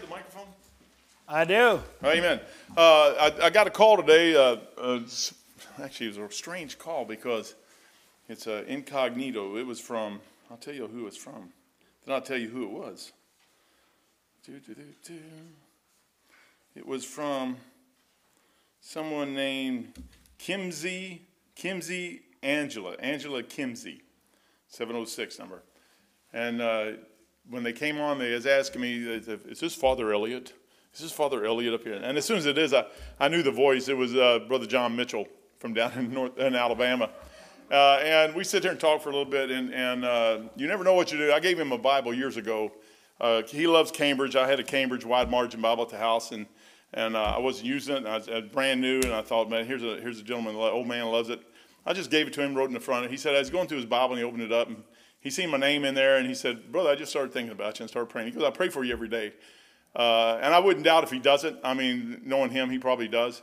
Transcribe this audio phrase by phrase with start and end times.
[0.00, 0.46] the microphone?
[1.28, 1.80] I do.
[2.04, 2.40] Amen.
[2.76, 4.34] Uh, I, I got a call today.
[4.34, 5.00] Uh, uh,
[5.82, 7.54] actually, it was a strange call because
[8.28, 9.56] it's uh, incognito.
[9.56, 10.20] It was from,
[10.50, 11.50] I'll tell you who it's from.
[12.04, 13.12] Then I'll tell you who it was.
[14.44, 15.18] Do, do, do, do.
[16.74, 17.56] It was from
[18.80, 19.92] someone named
[20.38, 21.20] Kimsey,
[21.56, 24.00] Kimsey Angela, Angela Kimsey,
[24.68, 25.62] 706 number.
[26.32, 26.92] And uh,
[27.48, 30.52] when they came on, they was asking me, "Is this Father Elliott?
[30.94, 32.86] Is this Father Elliott up here?" And as soon as it is, I,
[33.18, 33.88] I knew the voice.
[33.88, 35.26] It was uh, Brother John Mitchell
[35.58, 37.10] from down in North in Alabama.
[37.70, 40.66] Uh, and we sit there and talk for a little bit, and, and uh, you
[40.66, 41.32] never know what you do.
[41.32, 42.70] I gave him a Bible years ago.
[43.18, 44.36] Uh, he loves Cambridge.
[44.36, 46.46] I had a Cambridge wide margin Bible at the house, and
[46.94, 48.06] and uh, I wasn't using it.
[48.06, 50.56] I was, brand new, and I thought, man, here's a here's a gentleman.
[50.56, 51.40] Old man loves it.
[51.86, 53.10] I just gave it to him, wrote in the front.
[53.10, 54.82] He said I was going through his Bible, and he opened it up, and
[55.22, 57.78] he seen my name in there, and he said, brother, I just started thinking about
[57.78, 58.26] you and started praying.
[58.26, 59.32] He goes, I pray for you every day.
[59.94, 61.58] Uh, and I wouldn't doubt if he doesn't.
[61.62, 63.42] I mean, knowing him, he probably does.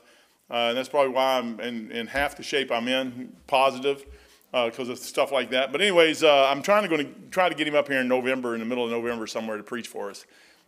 [0.52, 4.04] Uh, and that's probably why I'm in, in half the shape I'm in, positive,
[4.52, 5.72] because of stuff like that.
[5.72, 8.10] But anyways, uh, I'm trying to, going to try to get him up here in
[8.10, 10.26] November, in the middle of November somewhere to preach for us.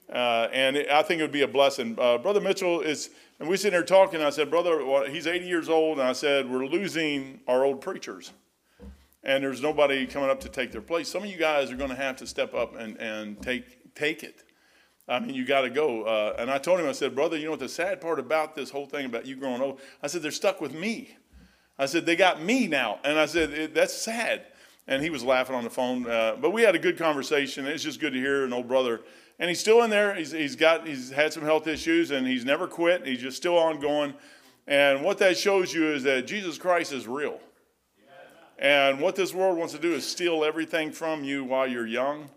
[0.09, 1.98] Uh, and it, I think it would be a blessing.
[2.00, 3.09] Uh, Brother Mitchell is,
[3.40, 4.22] and we sitting there talking.
[4.22, 7.81] I said, Brother, well, he's 80 years old, and I said, we're losing our old
[7.81, 8.31] preachers
[9.24, 11.10] and there's nobody coming up to take their place.
[11.10, 14.24] Some of you guys are going to have to step up and, and take, take
[14.24, 14.44] it.
[15.08, 16.04] I mean, you got to go.
[16.04, 18.56] Uh, and I told him, I said, brother, you know what the sad part about
[18.56, 19.80] this whole thing about you growing old?
[20.02, 21.18] I said, they're stuck with me.
[21.78, 23.00] I said, they got me now.
[23.04, 24.46] And I said, that's sad.
[24.88, 26.08] And he was laughing on the phone.
[26.10, 27.66] Uh, but we had a good conversation.
[27.66, 29.02] It's just good to hear an old brother.
[29.40, 30.16] And he's still in there.
[30.16, 33.06] He's, he's got, he's had some health issues and he's never quit.
[33.06, 34.14] He's just still ongoing.
[34.68, 37.40] And what that shows you is that Jesus Christ is real.
[38.62, 42.30] And what this world wants to do is steal everything from you while you're young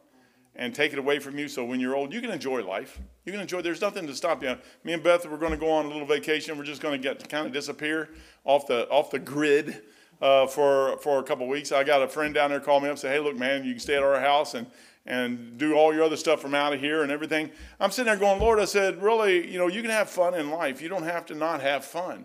[0.57, 1.49] and take it away from you.
[1.49, 2.99] So when you're old, you can enjoy life.
[3.27, 3.61] You can enjoy.
[3.61, 4.57] There's nothing to stop you.
[4.85, 6.57] Me and Beth, we're going to go on a little vacation.
[6.57, 8.09] We're just going to get kind of disappear
[8.45, 9.83] off the off the grid
[10.23, 11.73] uh, for for a couple weeks.
[11.73, 13.73] I got a friend down there call me up and say, "Hey, look, man, you
[13.73, 14.67] can stay at our house and."
[15.07, 17.51] And do all your other stuff from out of here and everything.
[17.79, 20.49] I'm sitting there going, Lord, I said, really, you know, you can have fun in
[20.49, 20.81] life.
[20.81, 22.25] You don't have to not have fun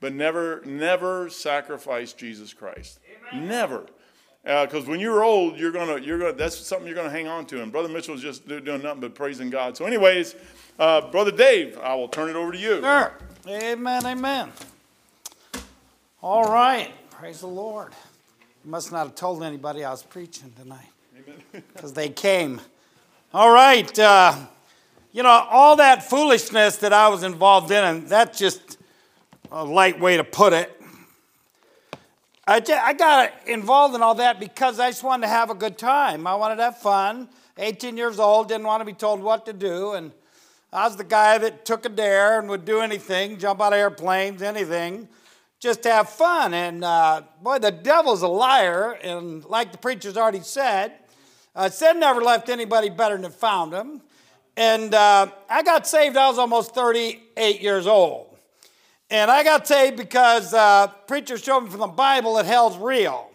[0.00, 3.00] but never, never sacrifice Jesus Christ.
[3.34, 3.86] Never.
[4.42, 7.44] Because uh, when you're old, you're gonna, you're gonna, that's something you're gonna hang on
[7.46, 7.62] to.
[7.62, 9.76] And Brother Mitchell's just doing nothing but praising God.
[9.76, 10.36] So, anyways,
[10.78, 12.80] uh, Brother Dave, I will turn it over to you.
[12.80, 13.12] Sure.
[13.46, 14.06] Amen.
[14.06, 14.52] Amen.
[16.22, 16.92] All right.
[17.10, 17.92] Praise the Lord.
[18.64, 20.88] You must not have told anybody I was preaching tonight.
[21.52, 22.60] Because they came.
[23.34, 23.98] All right.
[23.98, 24.36] Uh,
[25.12, 28.78] you know, all that foolishness that I was involved in, and that just
[29.50, 30.77] a light way to put it.
[32.50, 36.26] I, got involved in all that because I just wanted to have a good time.
[36.26, 37.28] I wanted to have fun.
[37.58, 39.92] 18 years old, didn't want to be told what to do.
[39.92, 40.12] And
[40.72, 43.78] I was the guy that took a dare and would do anything, jump out of
[43.78, 45.08] airplanes, anything,
[45.60, 46.54] just to have fun.
[46.54, 48.92] And uh, boy, the devil's a liar.
[49.02, 50.94] And like the preacher's already said,
[51.54, 54.00] uh, sin never left anybody better than found him.
[54.56, 58.27] And uh, I got saved, I was almost 38 years old.
[59.10, 63.30] And I got saved because uh, preachers showed me from the Bible that hell's real.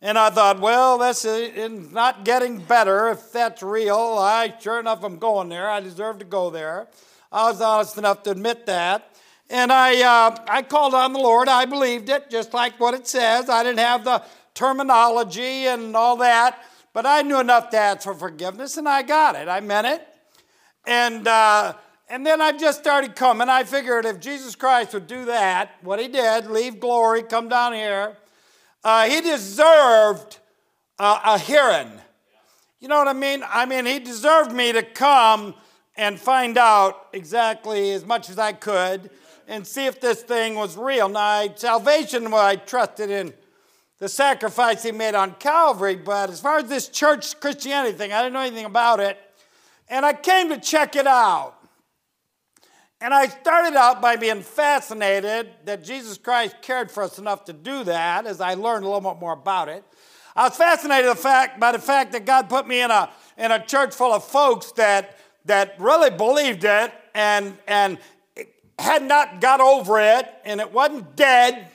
[0.00, 3.08] And I thought, well, this is not getting better.
[3.10, 5.68] If that's real, I sure enough am going there.
[5.68, 6.86] I deserve to go there.
[7.32, 9.16] I was honest enough to admit that.
[9.50, 11.48] And I, uh, I called on the Lord.
[11.48, 13.50] I believed it, just like what it says.
[13.50, 14.22] I didn't have the
[14.54, 19.34] terminology and all that, but I knew enough to ask for forgiveness, and I got
[19.34, 19.48] it.
[19.48, 20.06] I meant it.
[20.86, 21.74] And uh,
[22.10, 23.48] and then I just started coming.
[23.48, 27.72] I figured if Jesus Christ would do that, what he did, leave glory, come down
[27.72, 28.16] here,
[28.82, 30.38] uh, he deserved
[30.98, 31.92] uh, a hearing.
[32.80, 33.44] You know what I mean?
[33.48, 35.54] I mean, he deserved me to come
[35.96, 39.10] and find out exactly as much as I could
[39.46, 41.08] and see if this thing was real.
[41.08, 43.32] Now, I, salvation, well, I trusted in
[43.98, 48.22] the sacrifice he made on Calvary, but as far as this church Christianity thing, I
[48.22, 49.16] didn't know anything about it.
[49.88, 51.59] And I came to check it out.
[53.02, 57.54] And I started out by being fascinated that Jesus Christ cared for us enough to
[57.54, 59.84] do that as I learned a little bit more about it.
[60.36, 63.08] I was fascinated the fact, by the fact that God put me in a,
[63.38, 67.96] in a church full of folks that, that really believed it and, and
[68.78, 71.68] had not got over it and it wasn't dead.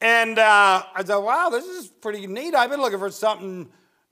[0.00, 2.54] And uh, I thought, wow, this is pretty neat.
[2.54, 3.68] I've been looking for something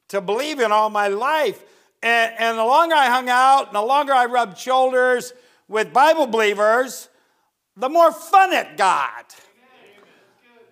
[0.08, 1.62] to believe in all my life.
[2.02, 5.32] And, and the longer I hung out and the longer I rubbed shoulders,
[5.68, 7.08] with Bible believers,
[7.76, 9.36] the more fun it got.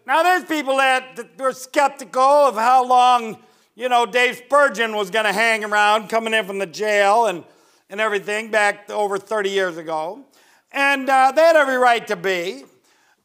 [0.07, 3.39] Now, there's people that, that were skeptical of how long,
[3.75, 7.27] you know, Dave Spurgeon was going to hang around coming in from the jail.
[7.27, 7.45] And,
[7.89, 10.25] and everything back over 30 years ago.
[10.73, 12.65] And uh, they had every right to be.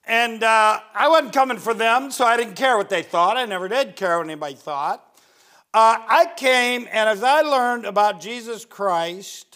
[0.06, 3.38] And uh, I wasn't coming for them, so I didn't care what they thought.
[3.38, 5.06] I never did care what anybody thought.
[5.74, 9.51] Uh, I came, and as I learned about Jesus Christ,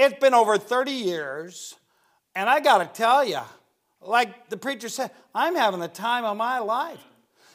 [0.00, 1.76] it's been over 30 years,
[2.34, 3.40] and I got to tell you,
[4.00, 7.04] like the preacher said, I'm having the time of my life.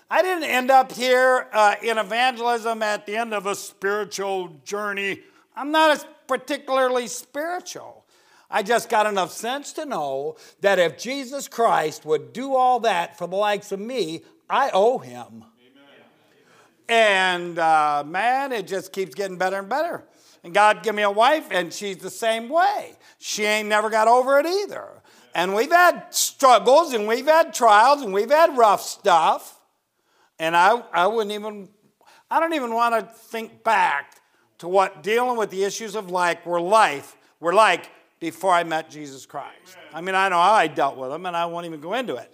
[0.09, 5.21] I didn't end up here uh, in evangelism at the end of a spiritual journey.
[5.55, 8.05] I'm not as particularly spiritual.
[8.49, 13.17] I just got enough sense to know that if Jesus Christ would do all that
[13.17, 15.43] for the likes of me, I owe him.
[16.87, 20.03] And uh, man, it just keeps getting better and better.
[20.45, 22.91] And God give me a wife, and she's the same way.
[23.17, 24.87] She ain't never got over it either.
[25.33, 29.59] And we've had struggles, and we've had trials, and we've had rough stuff.
[30.37, 31.67] And I, I wouldn't even,
[32.29, 34.21] I don't even want to think back
[34.59, 37.89] to what dealing with the issues of life were life were like
[38.19, 39.77] before I met Jesus Christ.
[39.95, 42.17] I mean, I know how I dealt with them, and I won't even go into
[42.17, 42.31] it.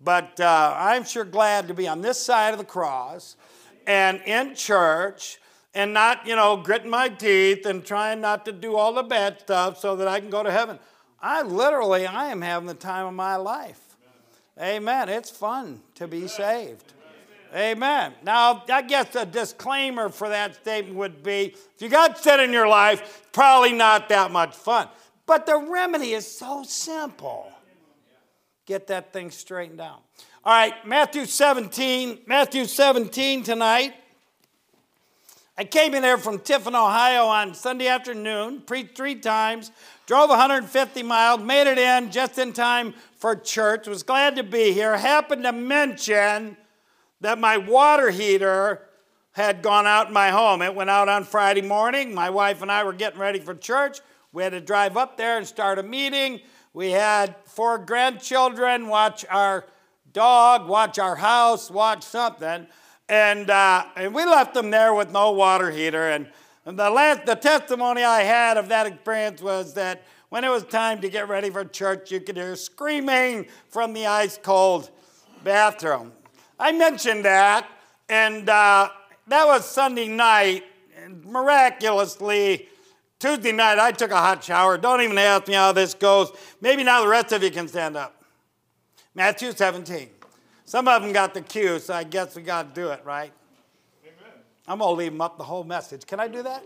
[0.00, 3.36] But uh, I'm sure glad to be on this side of the cross
[3.86, 5.38] and in church
[5.74, 9.40] and not, you know, gritting my teeth and trying not to do all the bad
[9.40, 10.78] stuff so that I can go to heaven.
[11.20, 13.80] I literally, I am having the time of my life.
[14.60, 15.08] Amen.
[15.08, 16.92] It's fun to be saved.
[17.54, 18.14] Amen.
[18.22, 22.52] Now, I guess a disclaimer for that statement would be if you got sin in
[22.52, 24.88] your life, probably not that much fun.
[25.26, 27.50] But the remedy is so simple.
[28.66, 30.02] Get that thing straightened out.
[30.44, 33.94] All right, Matthew 17, Matthew 17 tonight.
[35.60, 39.70] I came in there from Tiffin, Ohio on Sunday afternoon, preached three times,
[40.06, 44.72] drove 150 miles, made it in just in time for church, was glad to be
[44.72, 44.96] here.
[44.96, 46.56] Happened to mention
[47.20, 48.80] that my water heater
[49.32, 50.62] had gone out in my home.
[50.62, 52.14] It went out on Friday morning.
[52.14, 53.98] My wife and I were getting ready for church.
[54.32, 56.40] We had to drive up there and start a meeting.
[56.72, 59.66] We had four grandchildren watch our
[60.10, 62.66] dog, watch our house, watch something.
[63.10, 66.10] And, uh, and we left them there with no water heater.
[66.10, 66.28] And,
[66.64, 70.62] and the, last, the testimony I had of that experience was that when it was
[70.62, 74.90] time to get ready for church, you could hear screaming from the ice cold
[75.42, 76.12] bathroom.
[76.56, 77.68] I mentioned that,
[78.08, 78.90] and uh,
[79.26, 80.62] that was Sunday night.
[81.02, 82.68] And miraculously,
[83.18, 84.78] Tuesday night, I took a hot shower.
[84.78, 86.30] Don't even ask me how this goes.
[86.60, 88.22] Maybe now the rest of you can stand up.
[89.16, 90.19] Matthew 17.
[90.70, 93.32] Some of them got the cue, so I guess we got to do it, right?
[94.04, 94.14] Amen.
[94.68, 96.06] I'm going to leave them up the whole message.
[96.06, 96.62] Can I do that?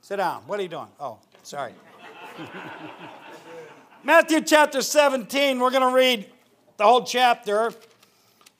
[0.00, 0.40] Sit down.
[0.46, 0.86] What are you doing?
[0.98, 1.74] Oh, sorry.
[4.02, 6.30] Matthew chapter 17, we're going to read
[6.78, 7.74] the whole chapter.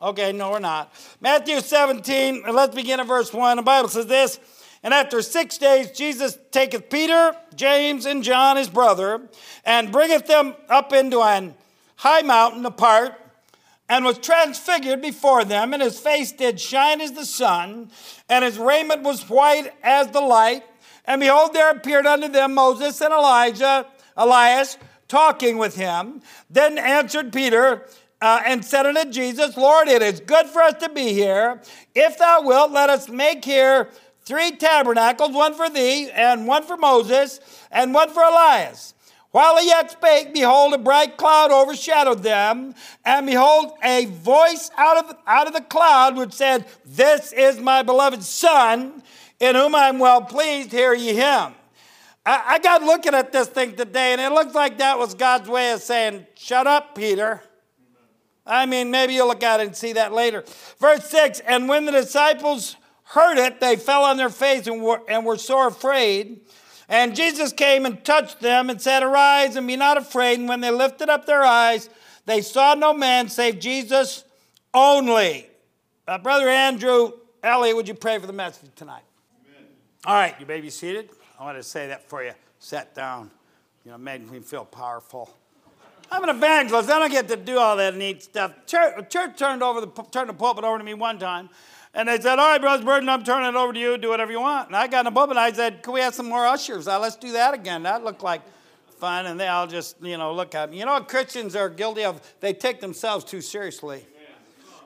[0.03, 0.93] Okay, no, we're not.
[1.23, 3.57] Matthew 17, let's begin at verse 1.
[3.57, 4.39] The Bible says this
[4.83, 9.23] And after six days, Jesus taketh Peter, James, and John, his brother,
[9.65, 11.55] and bringeth them up into an
[11.97, 13.15] high mountain apart,
[13.89, 17.91] and was transfigured before them, and his face did shine as the sun,
[18.29, 20.65] and his raiment was white as the light.
[21.05, 23.87] And behold, there appeared unto them Moses and Elijah,
[24.17, 24.77] Elias,
[25.09, 26.21] talking with him.
[26.51, 27.87] Then answered Peter
[28.21, 31.63] uh, and said unto Jesus, Lord, it is good for us to be here.
[31.95, 33.91] If thou wilt, let us make here
[34.25, 37.39] three tabernacles, one for thee, and one for Moses,
[37.71, 38.95] and one for Elias.
[39.37, 42.75] While he yet spake, behold, a bright cloud overshadowed them,
[43.05, 47.83] and behold, a voice out of, out of the cloud which said, This is my
[47.83, 49.03] beloved Son,
[49.39, 51.53] in whom I am well pleased, hear ye him.
[52.25, 55.51] I, I got looking at this thing today, and it looks like that was God's
[55.51, 57.43] way of saying, Shut up, Peter.
[58.47, 60.45] I mean, maybe you'll look at it and see that later.
[60.81, 65.03] Verse 6 And when the disciples heard it, they fell on their face and were,
[65.07, 66.41] and were sore afraid.
[66.89, 70.39] And Jesus came and touched them and said, Arise and be not afraid.
[70.39, 71.89] And when they lifted up their eyes,
[72.27, 74.25] they saw no man save Jesus
[74.73, 75.49] only.
[76.07, 77.13] Uh, Brother Andrew
[77.43, 79.03] Elliott, would you pray for the message tonight?
[79.45, 79.69] Amen.
[80.05, 81.11] All right, you may be seated.
[81.39, 82.33] I want to say that for you.
[82.59, 83.31] Sat down.
[83.85, 85.31] You know, made me feel powerful.
[86.11, 86.89] I'm an evangelist.
[86.91, 88.53] I don't get to do all that neat stuff.
[88.67, 91.49] Church, church turned over the turned the pulpit over to me one time,
[91.97, 93.97] and they said, All right, Brother Burden, I'm turning it over to you.
[93.97, 94.69] Do whatever you want.
[94.69, 96.87] And I got in the pulpit and I said, Can we have some more ushers?
[96.87, 97.85] Uh, let's do that again.
[97.85, 98.43] That looked like
[98.99, 99.25] fun.
[99.25, 100.79] And they all just, you know, look at me.
[100.79, 102.21] You know what Christians are guilty of?
[102.41, 104.07] They take themselves too seriously.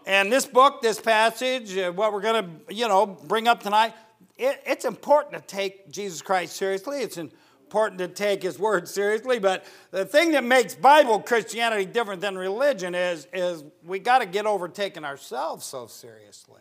[0.06, 3.92] And this book, this passage, uh, what we're going to, you know, bring up tonight,
[4.38, 7.00] it, it's important to take Jesus Christ seriously.
[7.00, 9.40] It's important to take his word seriously.
[9.40, 14.26] But the thing that makes Bible Christianity different than religion is, is we got to
[14.26, 16.60] get over taking ourselves so seriously.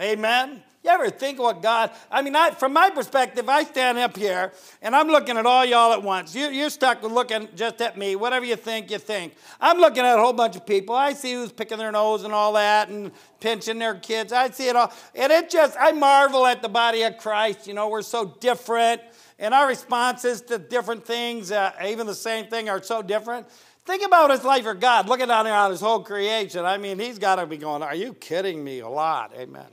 [0.00, 0.62] Amen.
[0.84, 4.52] You ever think what God, I mean, I, from my perspective, I stand up here
[4.80, 6.34] and I'm looking at all y'all at once.
[6.34, 8.16] You, you're stuck with looking just at me.
[8.16, 9.34] Whatever you think, you think.
[9.60, 10.96] I'm looking at a whole bunch of people.
[10.96, 14.32] I see who's picking their nose and all that and pinching their kids.
[14.32, 14.92] I see it all.
[15.14, 17.68] And it just, I marvel at the body of Christ.
[17.68, 19.02] You know, we're so different.
[19.38, 23.46] And our responses to different things, uh, even the same thing, are so different.
[23.84, 26.64] Think about his life for God, looking down there on his whole creation.
[26.64, 28.80] I mean, he's got to be going, Are you kidding me?
[28.80, 29.32] A lot.
[29.36, 29.66] Amen.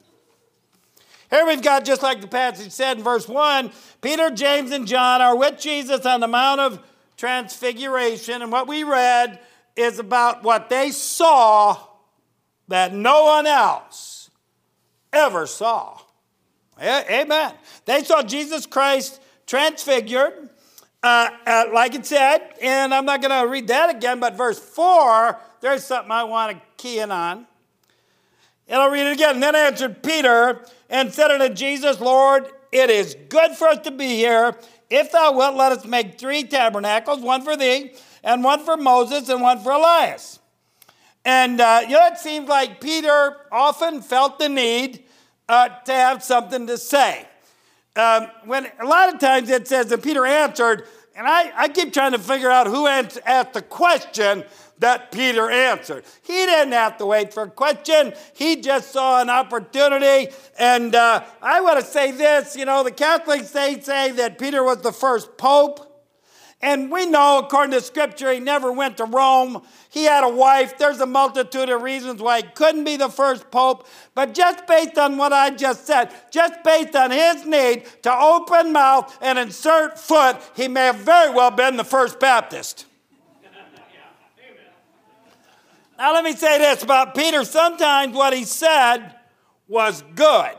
[1.29, 3.71] Here we've got, just like the passage said in verse 1,
[4.01, 6.79] Peter, James, and John are with Jesus on the Mount of
[7.17, 8.41] Transfiguration.
[8.41, 9.39] And what we read
[9.75, 11.77] is about what they saw
[12.67, 14.31] that no one else
[15.13, 15.99] ever saw.
[16.81, 17.53] Amen.
[17.85, 20.49] They saw Jesus Christ transfigured,
[21.03, 24.59] uh, uh, like it said, and I'm not going to read that again, but verse
[24.59, 27.45] 4, there's something I want to key in on.
[28.67, 29.35] And I'll read it again.
[29.35, 33.91] And then answered Peter and said unto Jesus, Lord, it is good for us to
[33.91, 34.55] be here.
[34.89, 37.93] If thou wilt, let us make three tabernacles one for thee,
[38.23, 40.39] and one for Moses, and one for Elias.
[41.25, 45.03] And uh, you know, it seems like Peter often felt the need
[45.47, 47.27] uh, to have something to say.
[47.95, 51.91] Um, when a lot of times it says that Peter answered, and I, I keep
[51.91, 54.45] trying to figure out who asked the question,
[54.79, 56.05] that Peter answered.
[56.23, 60.33] He didn't have to wait for a question, he just saw an opportunity.
[60.57, 64.63] And uh, I want to say this you know, the Catholics they say that Peter
[64.63, 65.85] was the first pope.
[66.61, 69.61] And we know, according to scripture, he never went to Rome.
[69.89, 70.77] He had a wife.
[70.77, 73.87] There's a multitude of reasons why he couldn't be the first pope.
[74.13, 78.73] But just based on what I just said, just based on his need to open
[78.73, 82.85] mouth and insert foot, he may have very well been the first Baptist.
[85.99, 87.43] Now, let me say this about Peter.
[87.43, 89.15] Sometimes what he said
[89.67, 90.55] was good,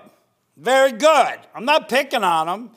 [0.59, 1.39] very good.
[1.55, 2.71] I'm not picking on him.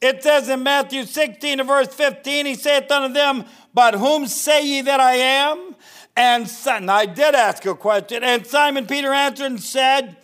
[0.00, 4.82] It says in Matthew 16 verse 15, he saith unto them, But whom say ye
[4.82, 5.76] that I am?
[6.16, 8.24] And son, I did ask a question.
[8.24, 10.16] And Simon Peter answered and said,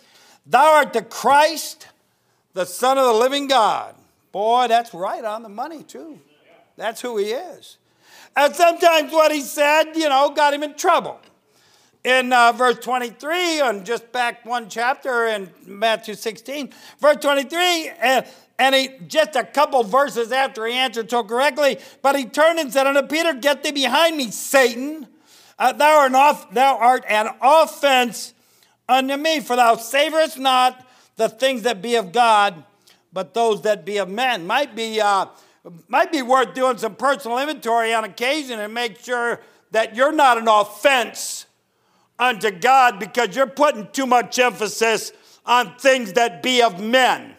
[0.45, 1.87] Thou art the Christ,
[2.53, 3.95] the Son of the living God.
[4.33, 6.19] Boy, that's right on the money, too.
[6.75, 7.77] That's who he is.
[8.35, 11.21] And sometimes what he said, you know, got him in trouble
[12.05, 16.69] in uh, verse 23, and just back one chapter in Matthew 16,
[16.99, 18.25] verse 23, and,
[18.59, 22.71] and he just a couple verses after he answered so correctly, but he turned and
[22.71, 25.07] said unto Peter, Get thee behind me, Satan.
[25.57, 28.35] Uh, thou, art off, thou art an offense
[28.87, 30.85] unto me, for thou savorest not
[31.15, 32.63] the things that be of God,
[33.11, 34.45] but those that be of men.
[34.45, 35.25] Might be, uh,
[35.87, 40.37] might be worth doing some personal inventory on occasion and make sure that you're not
[40.37, 41.47] an offense
[42.19, 45.11] unto God because you're putting too much emphasis
[45.45, 47.35] on things that be of men.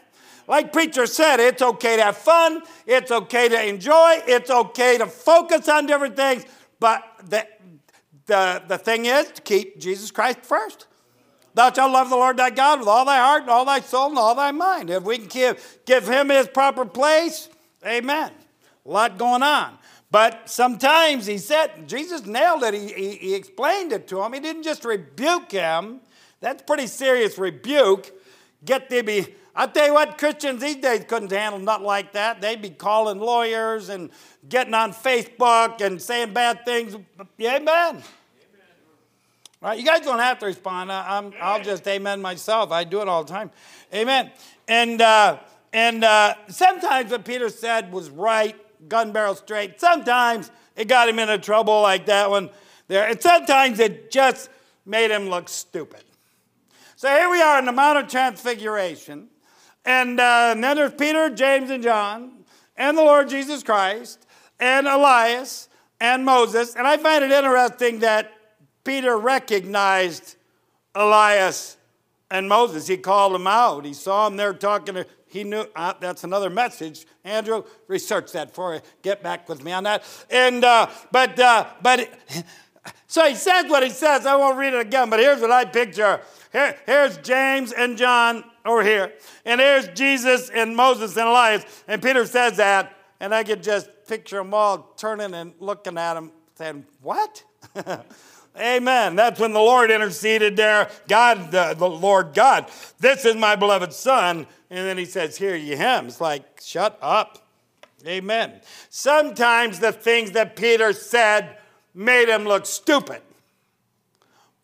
[0.49, 5.07] Like preacher said, it's okay to have fun, it's okay to enjoy, it's okay to
[5.07, 6.45] focus on different things,
[6.79, 7.47] but the,
[8.27, 10.87] the, the thing is to keep Jesus Christ first.
[11.55, 14.11] Thou shalt love the Lord thy God with all thy heart and all thy soul
[14.11, 14.91] and all thy mind.
[14.91, 17.49] If we can give, give him his proper place,
[17.85, 18.31] amen.
[18.85, 19.79] A lot going on.
[20.11, 22.75] But sometimes he said, Jesus nailed it.
[22.75, 24.33] He, he, he, explained it to him.
[24.33, 26.01] He didn't just rebuke him.
[26.41, 28.13] That's pretty serious rebuke.
[28.65, 29.35] Get thee be.
[29.55, 32.41] I tell you what, Christians these days couldn't handle nothing like that.
[32.41, 34.11] They'd be calling lawyers and
[34.49, 36.95] getting on Facebook and saying bad things.
[37.41, 38.03] Amen.
[39.63, 40.93] All right, you guys don't have to respond.
[40.93, 42.71] I, will just amen myself.
[42.71, 43.51] I do it all the time.
[43.95, 44.31] Amen.
[44.69, 45.39] And uh,
[45.73, 48.57] and uh, sometimes what Peter said was right
[48.89, 49.81] gun barrel straight.
[49.81, 52.51] Sometimes it got him into trouble like that one
[52.89, 53.09] there.
[53.09, 54.51] And sometimes it just
[54.85, 56.05] made him look stupid.
[56.97, 59.29] So here we are in the Mount of Transfiguration.
[59.85, 62.45] And, uh, and then there's Peter, James, and John,
[62.77, 64.27] and the Lord Jesus Christ,
[64.59, 65.69] and Elias,
[66.01, 66.75] and Moses.
[66.75, 68.33] And I find it interesting that
[68.85, 70.37] Peter recognized
[70.95, 71.77] Elias
[72.31, 72.87] and Moses.
[72.87, 73.85] He called them out.
[73.85, 77.05] He saw them there talking to he knew uh, that's another message.
[77.23, 78.81] Andrew, research that for you.
[79.03, 80.03] Get back with me on that.
[80.31, 82.09] And uh, but uh, but
[83.07, 84.25] so he says what he says.
[84.25, 86.23] I won't read it again, but here's what I picture.
[86.53, 89.13] Here, here's James and John over here,
[89.45, 91.65] and here's Jesus and Moses and Elias.
[91.87, 96.17] And Peter says that, and I could just picture them all turning and looking at
[96.17, 97.45] him, saying, "What?"
[98.59, 99.17] Amen.
[99.17, 100.89] That's when the Lord interceded there.
[101.09, 104.47] God, the, the, Lord God, this is my beloved Son.
[104.71, 106.07] And then he says, Hear ye him.
[106.07, 107.47] It's like, shut up.
[108.07, 108.61] Amen.
[108.89, 111.59] Sometimes the things that Peter said
[111.95, 113.21] made him look stupid.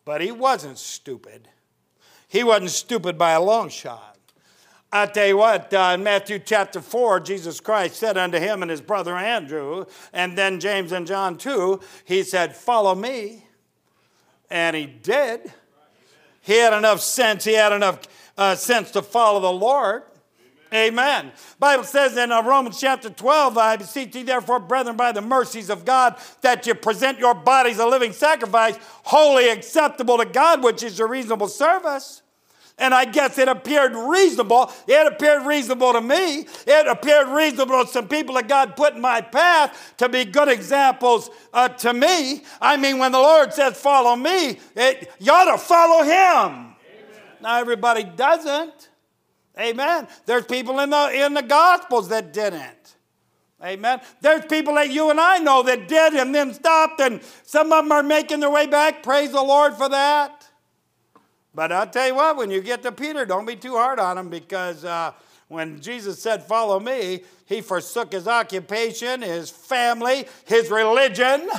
[0.05, 1.49] But he wasn't stupid.
[2.27, 4.17] he wasn't stupid by a long shot.
[4.91, 8.69] I tell you what, uh, in Matthew chapter 4, Jesus Christ said unto him and
[8.69, 13.42] his brother Andrew, and then James and John too, he said, Follow me.
[14.53, 15.51] And he did.
[16.41, 18.01] He had enough sense, he had enough
[18.37, 20.03] uh, sense to follow the Lord.
[20.71, 21.31] Amen.
[21.59, 25.69] Bible says in uh, Romans chapter 12, I beseech you therefore, brethren, by the mercies
[25.69, 30.81] of God, that you present your bodies a living sacrifice, holy acceptable to God, which
[30.81, 32.22] is your reasonable service.
[32.79, 34.71] And I guess it appeared reasonable.
[34.87, 36.47] It appeared reasonable to me.
[36.65, 40.47] It appeared reasonable to some people that God put in my path to be good
[40.47, 42.43] examples uh, to me.
[42.59, 46.09] I mean, when the Lord says, follow me, it, you ought to follow him.
[46.09, 46.75] Amen.
[47.41, 48.89] Now, everybody doesn't.
[49.59, 50.07] Amen.
[50.25, 52.95] There's people in the, in the Gospels that didn't.
[53.63, 54.01] Amen.
[54.19, 57.85] There's people that you and I know that did and then stopped, and some of
[57.85, 59.03] them are making their way back.
[59.03, 60.42] Praise the Lord for that.
[61.55, 64.17] But I'll tell you what, when you get to Peter, don't be too hard on
[64.17, 65.11] him because uh,
[65.47, 71.49] when Jesus said, Follow me, he forsook his occupation, his family, his religion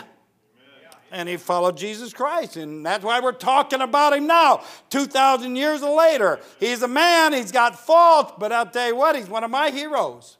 [1.15, 2.57] and he followed Jesus Christ.
[2.57, 6.41] And that's why we're talking about him now, 2,000 years later.
[6.59, 9.71] He's a man, he's got faults, but I'll tell you what, he's one of my
[9.71, 10.39] heroes.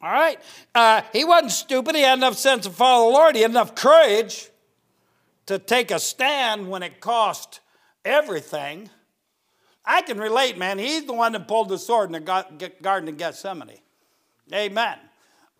[0.00, 0.38] All right?
[0.74, 1.96] Uh, he wasn't stupid.
[1.96, 3.36] He had enough sense to follow the Lord.
[3.36, 4.48] He had enough courage
[5.46, 7.60] to take a stand when it cost
[8.04, 8.90] everything.
[9.84, 10.78] I can relate, man.
[10.78, 13.80] He's the one that pulled the sword in the Garden of Gethsemane.
[14.52, 14.98] Amen.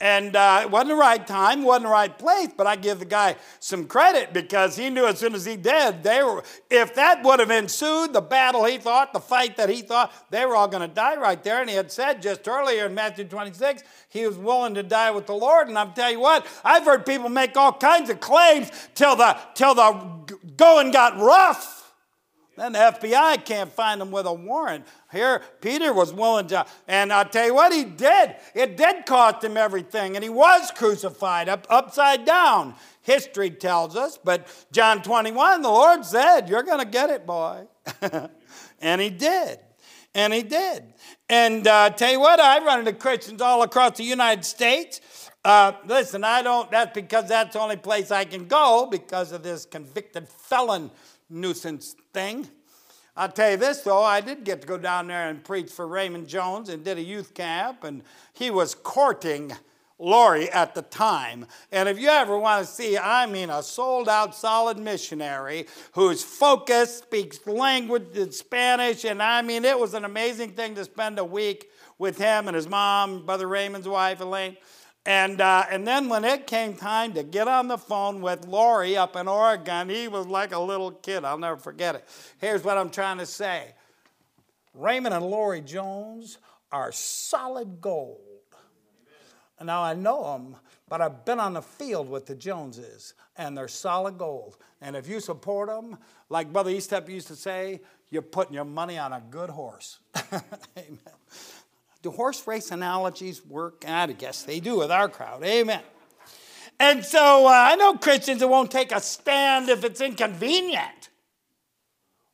[0.03, 3.05] And uh, it wasn't the right time, wasn't the right place, but I give the
[3.05, 7.23] guy some credit because he knew as soon as he did, they were, if that
[7.23, 10.67] would have ensued, the battle he thought, the fight that he thought, they were all
[10.67, 11.61] going to die right there.
[11.61, 15.27] And he had said just earlier in Matthew 26, he was willing to die with
[15.27, 15.69] the Lord.
[15.69, 19.39] And I'm telling you what, I've heard people make all kinds of claims till the,
[19.55, 21.82] till the going got rough.
[22.63, 24.87] Then the FBI can't find him with a warrant.
[25.11, 28.37] Here, Peter was willing to, and I'll tell you what, he did.
[28.55, 32.77] It did cost him everything, and he was crucified up, upside down.
[33.01, 37.67] History tells us, but John 21, the Lord said, You're going to get it, boy.
[38.81, 39.59] and he did.
[40.15, 40.85] And he did.
[41.29, 45.01] And uh, tell you what, I run into Christians all across the United States.
[45.45, 49.43] Uh, listen, I don't, that's because that's the only place I can go because of
[49.43, 50.93] this convicted felon
[51.29, 52.49] nuisance thing.
[53.17, 55.87] I'll tell you this though, I did get to go down there and preach for
[55.87, 59.53] Raymond Jones and did a youth camp, and he was courting
[59.99, 61.47] Lori at the time.
[61.71, 66.25] And if you ever want to see, I mean, a sold out, solid missionary whose
[66.25, 71.19] focus speaks language in Spanish, and I mean, it was an amazing thing to spend
[71.19, 74.57] a week with him and his mom, Brother Raymond's wife, Elaine.
[75.05, 78.97] And, uh, and then when it came time to get on the phone with Lori
[78.97, 81.25] up in Oregon, he was like a little kid.
[81.25, 82.09] I'll never forget it.
[82.41, 83.75] Here's what I'm trying to say
[84.75, 86.39] Raymond and Lori Jones
[86.71, 88.21] are solid gold.
[89.59, 90.57] And now I know them,
[90.89, 94.57] but I've been on the field with the Joneses, and they're solid gold.
[94.81, 98.99] And if you support them, like Brother Eastep used to say, you're putting your money
[98.99, 100.01] on a good horse.
[100.77, 100.99] Amen.
[102.03, 103.85] Do horse race analogies work?
[103.87, 105.45] I guess they do with our crowd.
[105.45, 105.83] Amen.
[106.81, 111.11] And so uh, I know Christians that won't take a stand if it's inconvenient,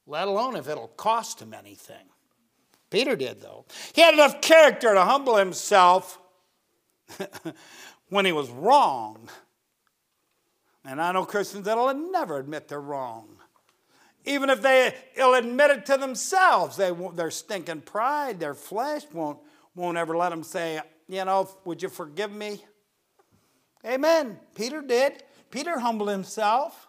[0.06, 2.06] let alone if it'll cost them anything.
[2.90, 3.66] Peter did, though.
[3.92, 6.18] He had enough character to humble himself
[8.08, 9.28] when he was wrong.
[10.86, 13.28] And I know Christians that'll never admit they're wrong.
[14.24, 19.38] Even if they, will admit it to themselves, they, their stinking pride, their flesh won't
[19.78, 22.62] won't ever let them say, you know, would you forgive me?
[23.86, 24.38] Amen.
[24.54, 25.22] Peter did.
[25.50, 26.88] Peter humbled himself.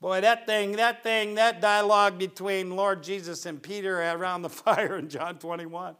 [0.00, 4.96] Boy, that thing, that thing, that dialogue between Lord Jesus and Peter around the fire
[4.98, 5.96] in John 21.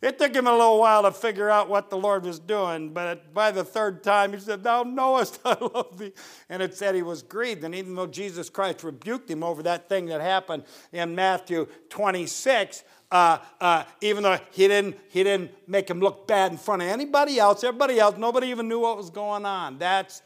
[0.00, 3.34] It took him a little while to figure out what the Lord was doing, but
[3.34, 6.12] by the third time he said, Thou knowest I love thee.
[6.48, 7.64] And it said he was grieved.
[7.64, 12.84] And even though Jesus Christ rebuked him over that thing that happened in Matthew 26,
[13.10, 16.88] uh, uh, even though he didn't, he didn't make him look bad in front of
[16.88, 19.78] anybody else, everybody else, nobody even knew what was going on.
[19.78, 20.22] That's,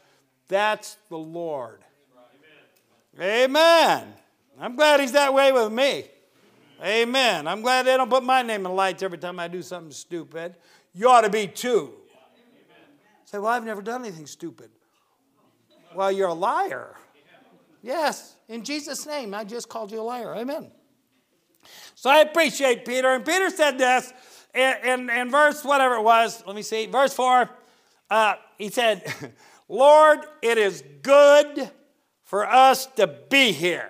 [0.47, 1.79] that's the Lord.
[3.17, 3.51] Amen.
[3.51, 4.13] Amen.
[4.59, 6.05] I'm glad he's that way with me.
[6.83, 7.47] Amen.
[7.47, 10.55] I'm glad they don't put my name in lights every time I do something stupid.
[10.93, 11.93] You ought to be too.
[13.25, 14.69] Say, well, I've never done anything stupid.
[15.95, 16.95] Well, you're a liar.
[17.81, 20.35] Yes, in Jesus' name, I just called you a liar.
[20.35, 20.71] Amen.
[21.95, 23.07] So I appreciate Peter.
[23.09, 24.13] And Peter said this
[24.53, 27.49] in, in, in verse, whatever it was, let me see, verse 4.
[28.09, 29.03] Uh, he said,
[29.69, 31.71] Lord, it is good
[32.23, 33.89] for us to be here.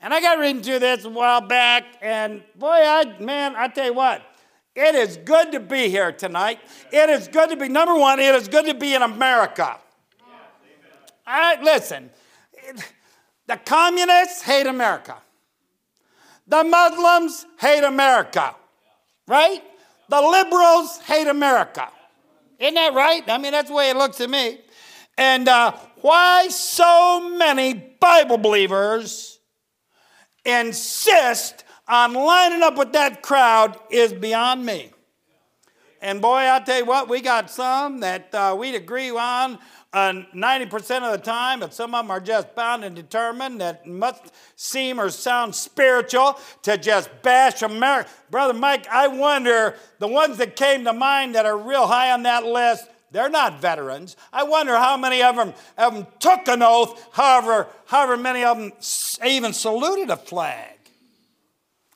[0.00, 3.86] And I got reading through this a while back, and boy, I man, I tell
[3.86, 4.22] you what,
[4.76, 6.60] it is good to be here tonight.
[6.92, 8.20] It is good to be number one.
[8.20, 9.76] It is good to be in America.
[11.26, 12.10] I listen.
[13.48, 15.16] The communists hate America.
[16.48, 18.56] The Muslims hate America,
[19.26, 19.62] right?
[20.08, 21.88] The liberals hate America.
[22.58, 23.22] Isn't that right?
[23.28, 24.58] I mean, that's the way it looks to me.
[25.18, 29.38] And uh, why so many Bible believers
[30.44, 34.90] insist on lining up with that crowd is beyond me.
[36.00, 39.58] And boy, I'll tell you what, we got some that uh, we'd agree on
[39.92, 43.86] uh, 90% of the time, but some of them are just bound and determined that
[43.86, 48.10] must seem or sound spiritual to just bash America.
[48.30, 52.24] Brother Mike, I wonder the ones that came to mind that are real high on
[52.24, 54.16] that list, they're not veterans.
[54.30, 58.58] I wonder how many of them, of them took an oath, however, however many of
[58.58, 58.72] them
[59.24, 60.74] even saluted a flag.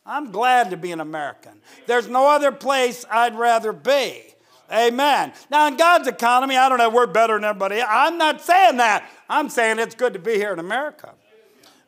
[0.06, 1.60] I'm glad to be an American.
[1.86, 4.32] There's no other place I'd rather be.
[4.72, 5.32] Amen.
[5.50, 7.82] Now, in God's economy, I don't know, we're better than everybody.
[7.82, 9.08] I'm not saying that.
[9.28, 11.12] I'm saying it's good to be here in America.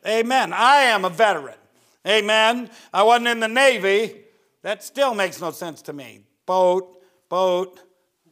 [0.05, 0.53] Amen.
[0.53, 1.55] I am a veteran.
[2.07, 2.69] Amen.
[2.93, 4.21] I wasn't in the Navy.
[4.61, 6.21] That still makes no sense to me.
[6.45, 7.79] Boat, boat,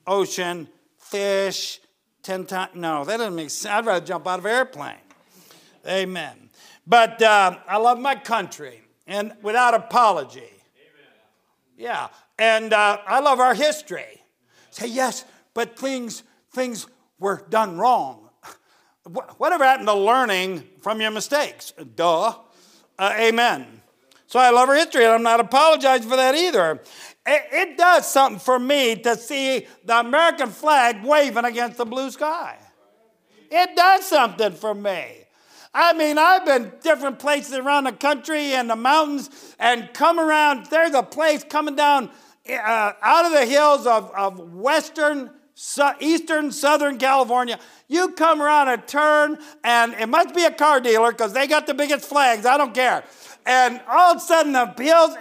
[0.06, 1.80] ocean, fish,
[2.22, 2.72] 10 times.
[2.76, 3.74] No, that doesn't make sense.
[3.74, 4.96] I'd rather jump out of an airplane.
[5.88, 6.50] Amen.
[6.86, 10.40] But uh, I love my country and without apology.
[10.40, 11.12] Amen.
[11.76, 12.08] Yeah.
[12.38, 14.23] And uh, I love our history.
[14.74, 16.88] Say, yes, but things, things
[17.20, 18.30] were done wrong.
[19.38, 21.74] Whatever happened to learning from your mistakes?
[21.96, 22.34] Duh.
[22.98, 23.82] Uh, amen.
[24.26, 26.82] So I love our history, and I'm not apologizing for that either.
[27.24, 32.10] It, it does something for me to see the American flag waving against the blue
[32.10, 32.58] sky.
[33.52, 35.20] It does something for me.
[35.72, 40.66] I mean, I've been different places around the country and the mountains and come around.
[40.68, 42.10] There's a place coming down
[42.50, 45.32] uh, out of the hills of, of western,
[46.00, 47.60] eastern, southern California.
[47.88, 51.68] You come around a turn, and it must be a car dealer because they got
[51.68, 52.46] the biggest flags.
[52.46, 53.04] I don't care.
[53.46, 55.16] And all of a sudden, the hills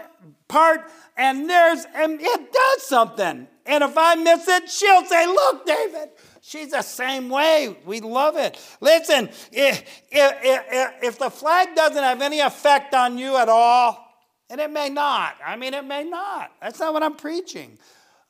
[0.49, 3.47] part, and there's, and it does something.
[3.67, 7.77] And if I miss it, she'll say, Look, David, she's the same way.
[7.85, 8.59] We love it.
[8.81, 14.02] Listen, if, if, if, if the flag doesn't have any effect on you at all,
[14.53, 15.37] and it may not.
[15.45, 16.53] I mean, it may not.
[16.61, 17.79] That's not what I'm preaching.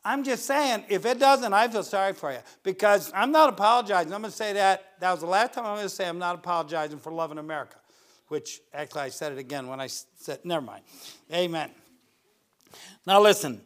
[0.05, 4.13] I'm just saying, if it doesn't, I feel sorry for you because I'm not apologizing.
[4.13, 5.01] I'm going to say that.
[5.01, 7.77] That was the last time I'm going to say I'm not apologizing for loving America,
[8.29, 10.85] which actually I said it again when I said, never mind.
[11.33, 11.71] Amen.
[13.05, 13.61] Now, listen,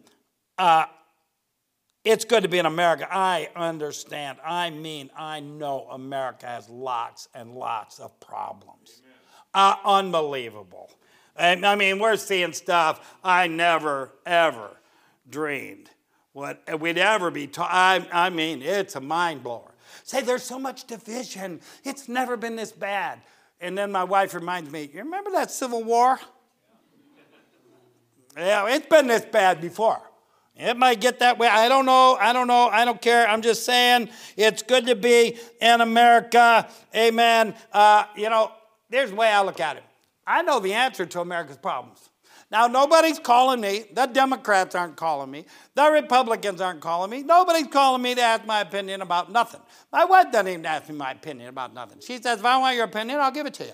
[0.57, 0.87] uh,
[2.05, 3.07] it's good to be in America.
[3.11, 4.39] I understand.
[4.43, 9.03] I mean, I know America has lots and lots of problems.
[9.53, 10.91] Uh, unbelievable.
[11.39, 14.71] And I mean, we're seeing stuff I never, ever
[15.29, 15.91] dreamed
[16.33, 17.71] what we'd ever be taught.
[17.73, 19.73] I, I mean, it's a mind blower.
[20.05, 21.61] Say, there's so much division.
[21.83, 23.21] It's never been this bad.
[23.61, 26.21] And then my wife reminds me, you remember that Civil War?
[28.37, 30.03] Yeah, it's been this bad before.
[30.55, 31.49] It might get that way.
[31.49, 32.17] I don't know.
[32.21, 32.69] I don't know.
[32.69, 33.27] I don't care.
[33.27, 36.69] I'm just saying it's good to be in America.
[36.95, 37.55] Amen.
[37.73, 38.53] Uh, you know,
[38.91, 39.85] there's the way I look at it.
[40.27, 42.11] I know the answer to America's problems.
[42.51, 43.87] Now, nobody's calling me.
[43.93, 45.47] The Democrats aren't calling me.
[45.75, 47.23] The Republicans aren't calling me.
[47.23, 49.61] Nobody's calling me to ask my opinion about nothing.
[49.93, 52.01] My wife doesn't even ask me my opinion about nothing.
[52.01, 53.73] She says, if I want your opinion, I'll give it to you.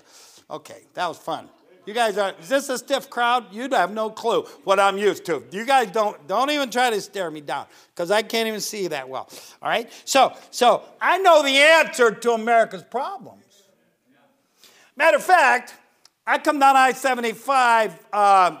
[0.49, 1.49] Okay, that was fun.
[1.85, 3.53] You guys are, is this a stiff crowd?
[3.53, 5.43] You'd have no clue what I'm used to.
[5.51, 8.83] You guys don't, don't even try to stare me down because I can't even see
[8.83, 9.29] you that well.
[9.61, 9.91] All right?
[10.05, 13.43] So, so I know the answer to America's problems.
[14.95, 15.75] Matter of fact,
[16.25, 18.57] I come down I 75, uh,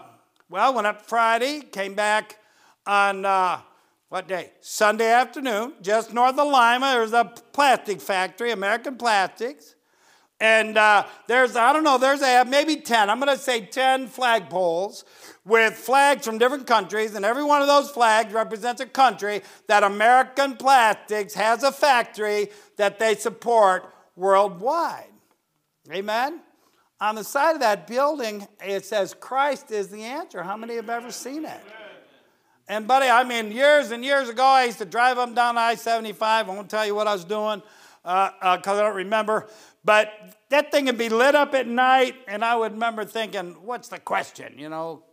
[0.49, 2.37] well, went up Friday, came back
[2.85, 3.61] on uh,
[4.09, 4.51] what day?
[4.59, 6.91] Sunday afternoon, just north of Lima.
[6.91, 7.23] There's a
[7.53, 9.75] plastic factory, American Plastics.
[10.41, 14.09] And uh, there's, I don't know, there's a, maybe 10, I'm going to say 10
[14.09, 15.05] flagpoles
[15.45, 19.83] with flags from different countries, and every one of those flags represents a country that
[19.83, 23.85] American Plastics has a factory that they support
[24.17, 25.13] worldwide.
[25.89, 26.41] Amen?
[27.03, 30.41] On the side of that building, it says, Christ is the answer.
[30.41, 31.59] How many have ever seen it?
[32.69, 35.75] And, buddy, I mean, years and years ago, I used to drive up down I
[35.75, 36.47] 75.
[36.47, 37.61] I won't tell you what I was doing
[38.03, 39.49] because uh, uh, I don't remember.
[39.83, 40.13] But
[40.47, 43.99] that thing would be lit up at night, and I would remember thinking, what's the
[43.99, 44.57] question?
[44.57, 45.03] You know,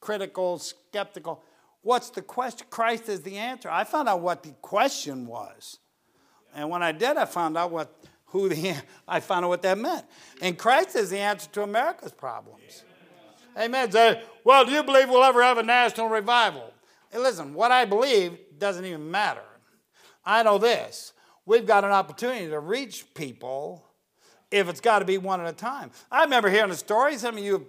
[0.00, 1.42] critical, skeptical.
[1.82, 2.68] What's the question?
[2.70, 3.68] Christ is the answer.
[3.70, 5.78] I found out what the question was.
[6.54, 8.02] And when I did, I found out what
[8.34, 8.74] who the,
[9.06, 10.04] I found out what that meant.
[10.42, 12.82] And Christ is the answer to America's problems.
[13.56, 13.92] Amen.
[13.92, 16.74] Say, well, do you believe we'll ever have a national revival?
[17.12, 19.44] Hey, listen, what I believe doesn't even matter.
[20.26, 21.12] I know this.
[21.46, 23.86] We've got an opportunity to reach people
[24.50, 25.92] if it's got to be one at a time.
[26.10, 27.16] I remember hearing a story.
[27.16, 27.68] Some of you,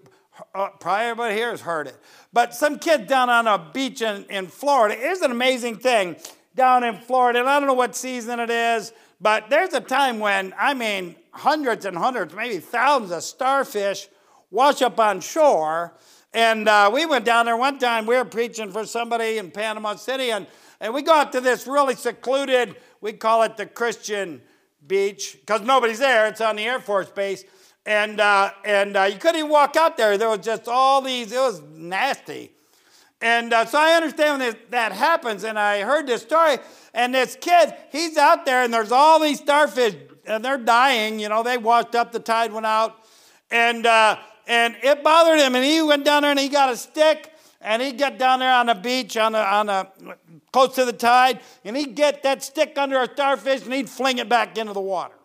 [0.55, 1.97] uh, probably everybody here has heard it.
[2.33, 6.15] But some kid down on a beach in, in Florida, here's an amazing thing
[6.55, 8.93] down in Florida, and I don't know what season it is,
[9.25, 14.07] but there's a time when, I mean, hundreds and hundreds, maybe thousands of starfish
[14.51, 15.95] wash up on shore.
[16.31, 19.95] And uh, we went down there one time, we were preaching for somebody in Panama
[19.95, 20.45] City, and,
[20.79, 24.43] and we got to this really secluded, we call it the Christian
[24.85, 27.45] beach, because nobody's there, it's on the Air Force base.
[27.83, 30.19] And, uh, and uh, you couldn't even walk out there.
[30.19, 32.51] There was just all these, it was nasty.
[33.25, 36.59] And uh, so I understand when that happens, and I heard this story,
[36.93, 39.95] and this kid, he's out there, and there's all these starfish,
[40.27, 41.19] and they're dying.
[41.19, 43.03] You know, they washed up, the tide went out,
[43.49, 46.77] and uh, and it bothered him, and he went down there and he got a
[46.77, 49.87] stick, and he'd get down there on the beach, on the on the
[50.53, 54.19] close to the tide, and he'd get that stick under a starfish, and he'd fling
[54.19, 55.15] it back into the water.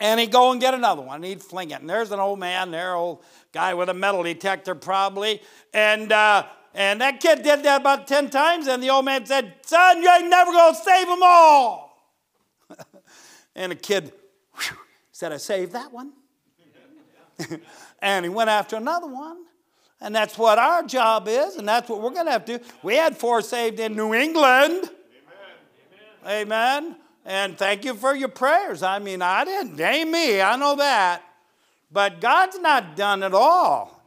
[0.00, 1.80] And he'd go and get another one, and he'd fling it.
[1.80, 5.42] And there's an old man there, old guy with a metal detector probably.
[5.74, 9.54] And, uh, and that kid did that about 10 times, and the old man said,
[9.62, 12.14] Son, you ain't never going to save them all.
[13.54, 14.12] and the kid
[14.54, 14.76] whew,
[15.12, 16.12] said, I saved that one.
[18.00, 19.44] and he went after another one.
[20.00, 22.64] And that's what our job is, and that's what we're going to have to do.
[22.82, 24.88] We had four saved in New England.
[26.24, 26.46] Amen.
[26.46, 26.96] Amen.
[27.24, 28.82] And thank you for your prayers.
[28.82, 31.22] I mean, I didn't, ain't me, I know that.
[31.92, 34.02] But God's not done at all.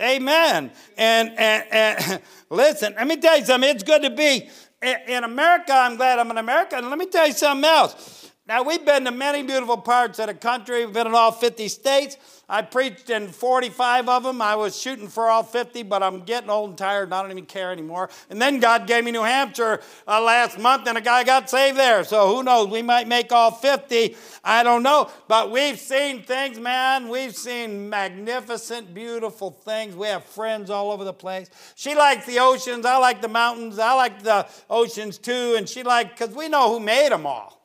[0.00, 0.70] Amen.
[0.96, 3.68] And, and, and listen, let me tell you something.
[3.70, 4.48] It's good to be
[4.82, 5.72] in America.
[5.72, 6.76] I'm glad I'm in America.
[6.76, 8.30] And let me tell you something else.
[8.46, 10.84] Now, we've been to many beautiful parts of the country.
[10.84, 12.16] We've been in all 50 states.
[12.50, 14.40] I preached in 45 of them.
[14.40, 17.30] I was shooting for all 50, but I'm getting old and tired and I don't
[17.30, 18.08] even care anymore.
[18.30, 21.76] And then God gave me New Hampshire uh, last month and a guy got saved
[21.76, 22.04] there.
[22.04, 22.68] So who knows?
[22.68, 24.16] We might make all 50.
[24.42, 25.10] I don't know.
[25.28, 27.08] But we've seen things, man.
[27.08, 29.94] We've seen magnificent, beautiful things.
[29.94, 31.50] We have friends all over the place.
[31.74, 32.86] She likes the oceans.
[32.86, 33.78] I like the mountains.
[33.78, 35.54] I like the oceans too.
[35.58, 37.58] And she likes, because we know who made them all.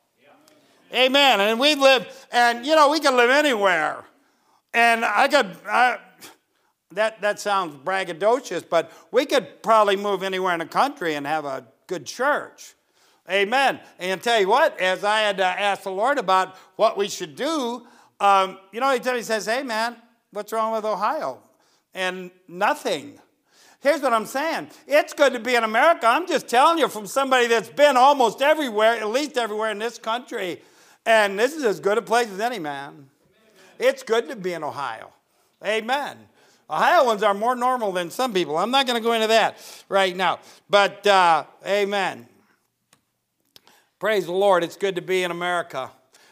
[0.93, 1.39] Amen.
[1.39, 4.03] And we live, and you know, we can live anywhere.
[4.73, 5.99] And I could, I,
[6.91, 11.45] that, that sounds braggadocious, but we could probably move anywhere in the country and have
[11.45, 12.73] a good church.
[13.29, 13.79] Amen.
[13.99, 17.35] And tell you what, as I had to ask the Lord about what we should
[17.35, 17.87] do,
[18.19, 19.95] um, you know, he says, hey, man,
[20.31, 21.39] what's wrong with Ohio?
[21.93, 23.19] And nothing.
[23.79, 24.69] Here's what I'm saying.
[24.87, 26.07] It's good to be in America.
[26.07, 29.99] I'm just telling you from somebody that's been almost everywhere, at least everywhere in this
[29.99, 30.61] country.
[31.05, 33.09] And this is as good a place as any, man.
[33.79, 35.11] It's good to be in Ohio.
[35.65, 36.17] Amen.
[36.69, 38.57] Ohioans are more normal than some people.
[38.57, 39.57] I'm not going to go into that
[39.89, 40.39] right now.
[40.69, 42.27] But, uh, amen.
[43.99, 44.63] Praise the Lord.
[44.63, 45.91] It's good to be in America.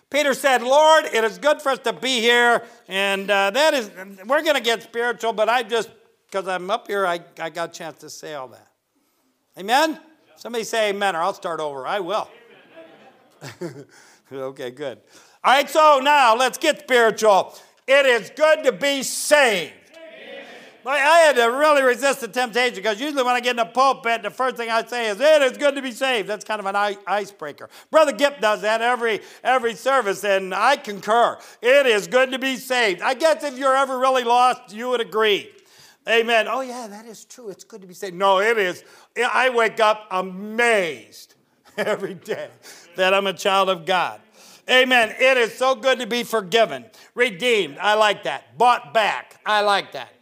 [0.09, 2.63] Peter said, Lord, it is good for us to be here.
[2.87, 3.89] And uh, that is,
[4.25, 5.89] we're going to get spiritual, but I just,
[6.25, 8.67] because I'm up here, I, I got a chance to say all that.
[9.57, 9.99] Amen?
[10.35, 11.85] Somebody say amen, or I'll start over.
[11.85, 12.27] I will.
[14.33, 14.99] okay, good.
[15.43, 17.55] All right, so now let's get spiritual.
[17.87, 19.73] It is good to be saved.
[20.85, 24.21] I had to really resist the temptation because usually when I get in the pulpit,
[24.23, 26.65] the first thing I say is, "It is good to be saved." That's kind of
[26.67, 27.69] an icebreaker.
[27.89, 31.37] Brother Gip does that every every service, and I concur.
[31.61, 33.01] It is good to be saved.
[33.01, 35.51] I guess if you're ever really lost, you would agree.
[36.07, 36.47] Amen.
[36.47, 37.49] Oh yeah, that is true.
[37.49, 38.15] It's good to be saved.
[38.15, 38.83] No, it is.
[39.17, 41.35] I wake up amazed
[41.77, 42.49] every day
[42.95, 44.19] that I'm a child of God.
[44.71, 45.13] Amen.
[45.19, 47.77] It is so good to be forgiven, redeemed.
[47.77, 48.57] I like that.
[48.57, 49.37] Bought back.
[49.45, 50.13] I like that.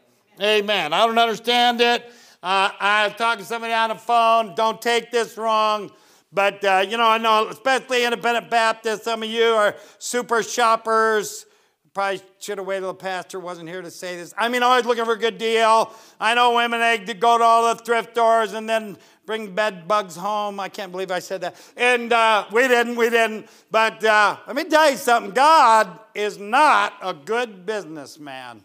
[0.41, 0.91] Amen.
[0.91, 2.03] I don't understand it.
[2.41, 4.55] Uh, I was talking to somebody on the phone.
[4.55, 5.91] Don't take this wrong.
[6.33, 11.45] But, uh, you know, I know, especially independent Baptists, some of you are super shoppers.
[11.93, 14.33] Probably should have waited till the pastor wasn't here to say this.
[14.37, 15.93] I mean, always looking for a good deal.
[16.19, 18.97] I know women, they go to all the thrift stores and then
[19.29, 20.59] bring bed bugs home.
[20.59, 21.55] I can't believe I said that.
[21.77, 23.47] And uh, we didn't, we didn't.
[23.69, 28.63] But uh, let me tell you something God is not a good businessman.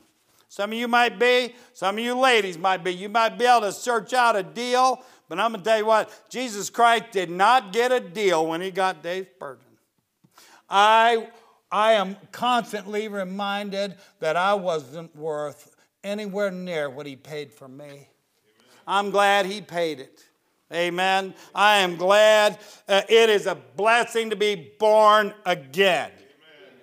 [0.49, 2.95] Some of you might be, some of you ladies might be.
[2.95, 5.85] You might be able to search out a deal, but I'm going to tell you
[5.85, 9.67] what Jesus Christ did not get a deal when he got Dave Spurgeon.
[10.71, 11.29] I,
[11.71, 18.09] I am constantly reminded that I wasn't worth anywhere near what he paid for me.
[18.87, 20.25] I'm glad he paid it.
[20.73, 21.35] Amen.
[21.55, 26.11] I am glad uh, it is a blessing to be born again.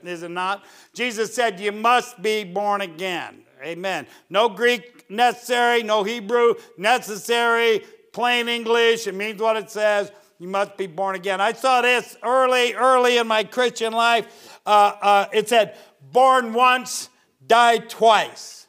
[0.04, 0.64] is it not?
[0.94, 3.44] Jesus said, You must be born again.
[3.64, 4.08] Amen.
[4.30, 9.08] No Greek necessary, no Hebrew necessary, plain English.
[9.08, 10.12] It means what it says.
[10.40, 11.40] You must be born again.
[11.40, 14.60] I saw this early, early in my Christian life.
[14.66, 15.78] Uh, uh, it said,
[16.12, 17.10] born once,
[17.46, 18.66] die twice.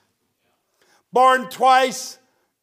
[1.12, 2.18] Born twice,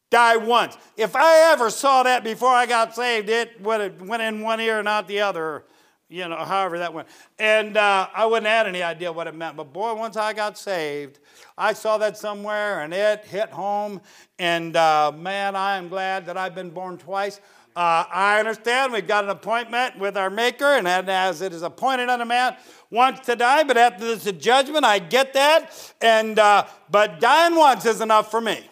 [0.09, 0.77] die once.
[0.97, 4.59] If I ever saw that before I got saved, it would have went in one
[4.59, 5.65] ear and out the other,
[6.07, 7.07] you know, however that went.
[7.37, 9.55] And uh, I wouldn't have had any idea what it meant.
[9.55, 11.19] But boy, once I got saved,
[11.57, 14.01] I saw that somewhere and it hit home.
[14.39, 17.39] And uh, man, I am glad that I've been born twice.
[17.75, 22.09] Uh, I understand we've got an appointment with our Maker, and as it is appointed
[22.09, 22.57] unto man
[22.89, 25.93] once to die, but after this judgment, I get that.
[26.01, 28.67] And uh, but dying once is enough for me.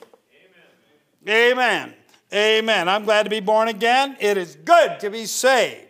[1.27, 1.93] Amen.
[2.33, 2.89] Amen.
[2.89, 4.17] I'm glad to be born again.
[4.19, 5.87] It is good to be saved.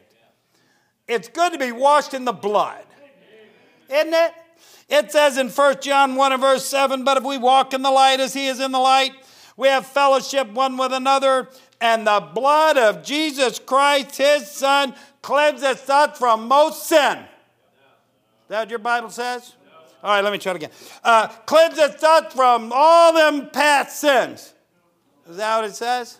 [1.08, 2.84] It's good to be washed in the blood.
[3.90, 4.34] Isn't it?
[4.90, 7.92] It says in 1 John 1 and verse 7 But if we walk in the
[7.92, 9.12] light as he is in the light,
[9.56, 11.50] we have fellowship one with another,
[11.82, 17.18] and the blood of Jesus Christ, his Son, cleanses us from most sin.
[17.18, 19.56] Is that what your Bible says?
[20.04, 20.70] All right, let me try it again.
[21.04, 24.54] Uh, cleanses us from all them past sins.
[25.30, 26.20] Is that what it says?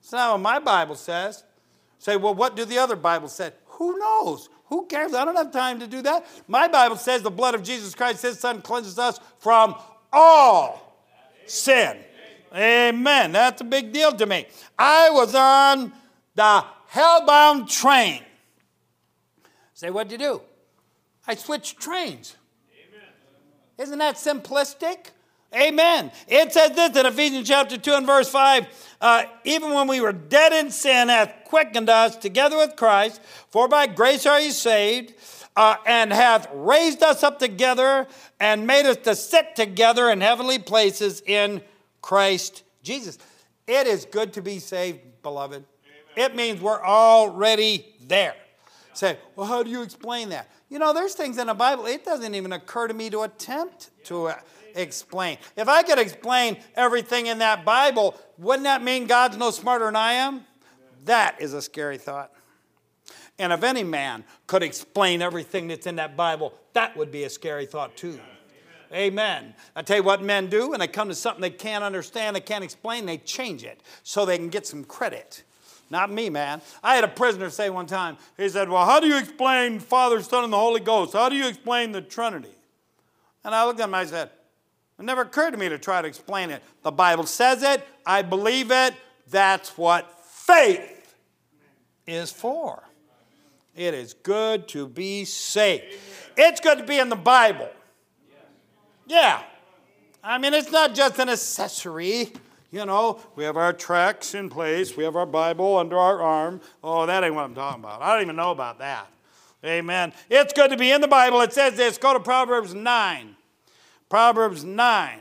[0.00, 1.44] It's not what my Bible says.
[1.98, 3.50] Say, well, what do the other Bibles say?
[3.66, 4.48] Who knows?
[4.66, 5.14] Who cares?
[5.14, 6.26] I don't have time to do that.
[6.48, 9.74] My Bible says the blood of Jesus Christ, his son, cleanses us from
[10.12, 11.02] all
[11.46, 11.98] sin.
[12.54, 13.32] Amen.
[13.32, 14.46] That's a big deal to me.
[14.78, 15.92] I was on
[16.34, 18.22] the hellbound train.
[19.74, 20.40] Say, what'd you do?
[21.26, 22.36] I switched trains.
[22.88, 23.08] Amen.
[23.78, 25.10] Isn't that simplistic?
[25.54, 26.10] Amen.
[26.28, 28.66] It says this in Ephesians chapter 2 and verse 5
[29.00, 33.68] uh, even when we were dead in sin, hath quickened us together with Christ, for
[33.68, 35.14] by grace are ye saved,
[35.54, 38.06] uh, and hath raised us up together
[38.40, 41.62] and made us to sit together in heavenly places in
[42.02, 43.18] Christ Jesus.
[43.66, 45.64] It is good to be saved, beloved.
[46.16, 46.30] Amen.
[46.30, 48.34] It means we're already there.
[48.36, 48.94] Yeah.
[48.94, 50.48] Say, well, how do you explain that?
[50.68, 53.90] You know, there's things in the Bible, it doesn't even occur to me to attempt
[54.04, 54.32] to.
[54.76, 55.38] Explain.
[55.56, 59.96] If I could explain everything in that Bible, wouldn't that mean God's no smarter than
[59.96, 60.44] I am?
[61.06, 62.30] That is a scary thought.
[63.38, 67.30] And if any man could explain everything that's in that Bible, that would be a
[67.30, 68.20] scary thought too.
[68.92, 69.54] Amen.
[69.74, 72.40] I tell you what men do when they come to something they can't understand, they
[72.40, 75.42] can't explain, they change it so they can get some credit.
[75.90, 76.62] Not me, man.
[76.82, 80.20] I had a prisoner say one time, he said, Well, how do you explain Father,
[80.20, 81.12] Son, and the Holy Ghost?
[81.12, 82.54] How do you explain the Trinity?
[83.44, 84.30] And I looked at him and I said,
[84.98, 86.62] it never occurred to me to try to explain it.
[86.82, 88.94] The Bible says it, I believe it.
[89.28, 91.14] That's what faith
[92.06, 92.82] is for.
[93.74, 95.84] It is good to be saved.
[96.36, 97.68] It's good to be in the Bible.
[99.06, 99.42] Yeah.
[100.24, 102.32] I mean, it's not just an accessory.
[102.70, 106.60] You know, we have our tracts in place, we have our Bible under our arm.
[106.82, 108.02] Oh, that ain't what I'm talking about.
[108.02, 109.06] I don't even know about that.
[109.64, 110.12] Amen.
[110.28, 111.40] It's good to be in the Bible.
[111.42, 111.96] It says this.
[111.98, 113.35] Go to Proverbs 9.
[114.08, 115.20] Proverbs 9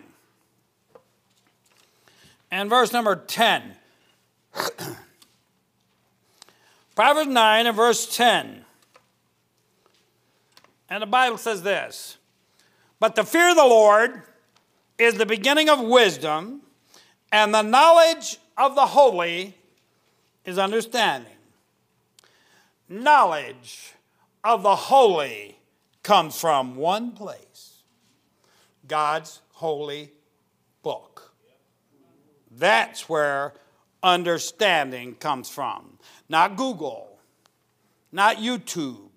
[2.52, 3.76] and verse number 10.
[6.96, 8.64] Proverbs 9 and verse 10.
[10.90, 12.18] And the Bible says this
[13.00, 14.22] But the fear of the Lord
[14.98, 16.62] is the beginning of wisdom,
[17.32, 19.58] and the knowledge of the holy
[20.46, 21.32] is understanding.
[22.88, 23.94] Knowledge
[24.44, 25.58] of the holy
[26.04, 27.75] comes from one place
[28.88, 30.12] God's holy
[30.84, 31.34] book.
[32.52, 33.54] That's where
[34.02, 35.98] understanding comes from.
[36.30, 37.20] Not Google,
[38.12, 39.10] not YouTube,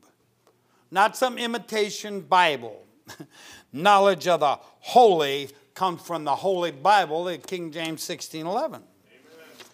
[0.90, 2.84] not some imitation Bible.
[3.72, 8.82] Knowledge of the holy comes from the Holy Bible, the King James 1611.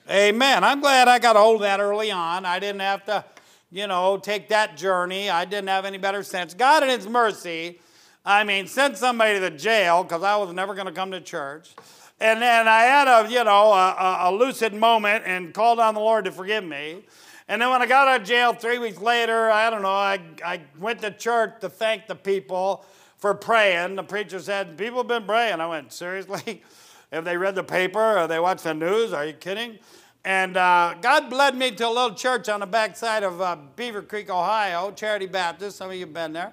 [0.09, 0.35] Amen.
[0.35, 0.65] Amen.
[0.65, 2.45] I'm glad I got a hold of that early on.
[2.45, 3.25] I didn't have to,
[3.71, 5.31] you know, take that journey.
[5.31, 6.53] I didn't have any better sense.
[6.53, 7.81] God, in His mercy,
[8.25, 11.75] I mean, sent somebody to jail because I was never going to come to church.
[12.21, 16.01] And then I had a, you know, a, a, lucid moment and called on the
[16.01, 17.05] Lord to forgive me.
[17.49, 20.21] And then when I got out of jail three weeks later, I don't know, I,
[20.43, 22.87] I went to church to thank the people
[23.19, 23.97] for praying.
[23.97, 25.61] The preacher said, People have been praying.
[25.61, 26.63] I went, Seriously?
[27.13, 29.13] Have they read the paper or they watched the news?
[29.13, 29.79] Are you kidding?
[30.25, 34.03] And uh, God led me to a little church on the backside of uh, Beaver
[34.03, 35.77] Creek, Ohio, Charity Baptist.
[35.77, 36.53] Some of you have been there.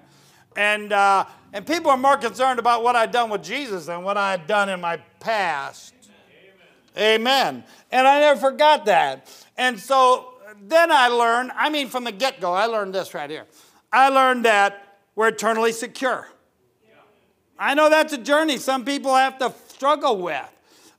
[0.56, 4.18] And, uh, and people are more concerned about what I'd done with Jesus than what
[4.18, 5.94] I had done in my past.
[6.98, 7.22] Amen.
[7.22, 7.64] Amen.
[7.92, 9.30] And I never forgot that.
[9.58, 13.30] And so then I learned, I mean, from the get go, I learned this right
[13.30, 13.46] here.
[13.92, 16.28] I learned that we're eternally secure.
[17.58, 20.50] I know that's a journey some people have to struggle with.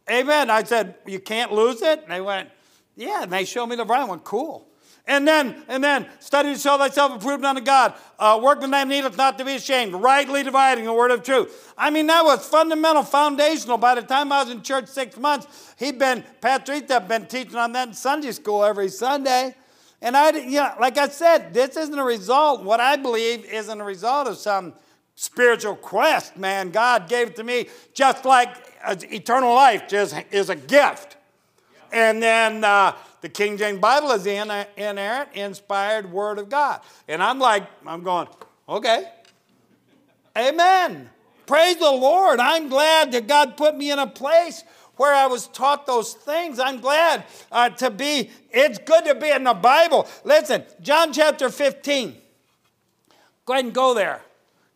[0.08, 0.48] Amen.
[0.48, 2.02] I said, You can't lose it?
[2.02, 2.50] And they went,
[2.96, 3.24] Yeah.
[3.24, 3.84] And they showed me the.
[3.84, 4.66] I went, Cool.
[5.06, 7.94] And then, and then, study to show thyself approved unto God.
[8.20, 11.74] Uh, workman that needeth not to be ashamed, rightly dividing the word of truth.
[11.76, 13.78] I mean, that was fundamental, foundational.
[13.78, 17.56] By the time I was in church six months, he'd been, Patrick had been teaching
[17.56, 19.56] on that in Sunday school every Sunday.
[20.00, 23.80] And I, you know, like I said, this isn't a result, what I believe isn't
[23.80, 24.72] a result of some
[25.16, 26.70] spiritual quest, man.
[26.70, 28.50] God gave it to me just like
[29.10, 31.16] eternal life just is a gift.
[31.92, 36.80] And then, uh, the King James Bible is the inerrant, inspired Word of God.
[37.08, 38.26] And I'm like, I'm going,
[38.68, 39.08] okay.
[40.36, 41.08] Amen.
[41.46, 42.40] Praise the Lord.
[42.40, 44.64] I'm glad that God put me in a place
[44.96, 46.58] where I was taught those things.
[46.58, 50.08] I'm glad uh, to be, it's good to be in the Bible.
[50.24, 52.16] Listen, John chapter 15.
[53.44, 54.20] Go ahead and go there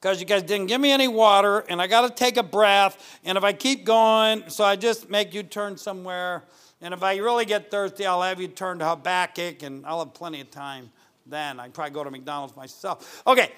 [0.00, 3.18] because you guys didn't give me any water and I got to take a breath.
[3.24, 6.44] And if I keep going, so I just make you turn somewhere.
[6.80, 10.14] And if I really get thirsty, I'll have you turn to Habakkuk, and I'll have
[10.14, 10.90] plenty of time
[11.24, 11.58] then.
[11.58, 13.22] I'd probably go to McDonald's myself.
[13.26, 13.50] Okay,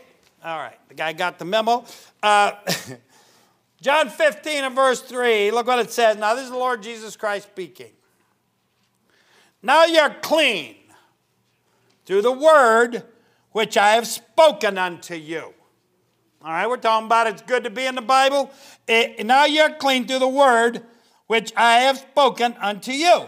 [0.45, 0.79] all right.
[0.89, 1.85] The guy got the memo.
[2.23, 2.53] Uh,
[3.81, 6.17] John 15 and verse 3, look what it says.
[6.17, 7.93] Now, this is the Lord Jesus Christ speaking.
[9.63, 10.77] Now you're clean
[12.07, 13.03] through the word
[13.53, 15.53] which I have spoken unto you.
[16.43, 18.51] All right, we're talking about it's good to be in the Bible.
[18.87, 20.83] It, now you're clean through the word
[21.29, 23.27] which I have spoken unto you.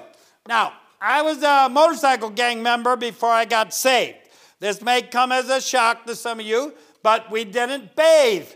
[0.49, 4.17] Now, I was a motorcycle gang member before I got saved.
[4.59, 8.49] This may come as a shock to some of you, but we didn't bathe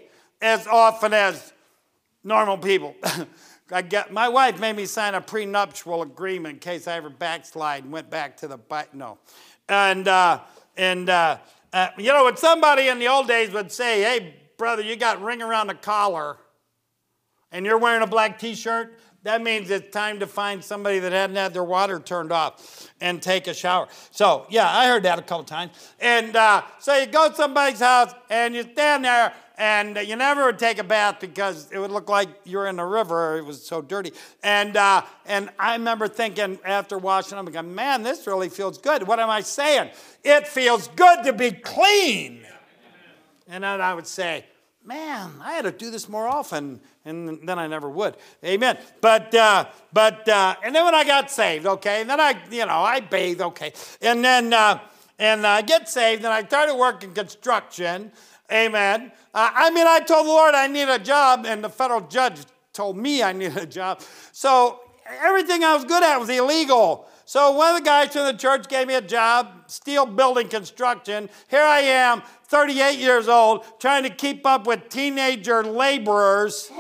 [0.42, 1.52] as often as
[2.22, 2.94] normal people.
[3.70, 7.84] I get, my wife made me sign a prenuptial agreement in case I ever backslide
[7.84, 8.94] and went back to the bike.
[8.94, 9.18] No.
[9.68, 10.40] And, uh,
[10.76, 11.38] and uh,
[11.72, 15.22] uh, you know, what somebody in the old days would say, hey, brother, you got
[15.22, 16.36] ring around the collar
[17.50, 21.12] and you're wearing a black t shirt, that means it's time to find somebody that
[21.12, 23.88] hadn't had their water turned off and take a shower.
[24.10, 25.72] So, yeah, I heard that a couple times.
[25.98, 30.44] And uh, so you go to somebody's house and you stand there and you never
[30.44, 33.38] would take a bath because it would look like you're in a river.
[33.38, 34.12] It was so dirty.
[34.42, 39.06] And, uh, and I remember thinking after washing I'm going, man, this really feels good.
[39.06, 39.90] What am I saying?
[40.22, 42.42] It feels good to be clean.
[43.46, 44.44] And then I would say,
[44.84, 48.16] man, I had to do this more often, and then I never would.
[48.44, 48.78] Amen.
[49.00, 52.66] But, uh, but, uh, and then when I got saved, okay, and then I, you
[52.66, 54.80] know, I bathed, okay, and then, uh,
[55.18, 58.10] and I get saved, and I started working construction.
[58.52, 59.12] Amen.
[59.32, 62.38] Uh, I mean, I told the Lord I need a job, and the federal judge
[62.72, 64.00] told me I needed a job.
[64.32, 64.80] So
[65.22, 67.06] everything I was good at was illegal.
[67.26, 71.30] So one of the guys from the church gave me a job, steel building construction.
[71.48, 76.70] Here I am, 38 years old, trying to keep up with teenager laborers.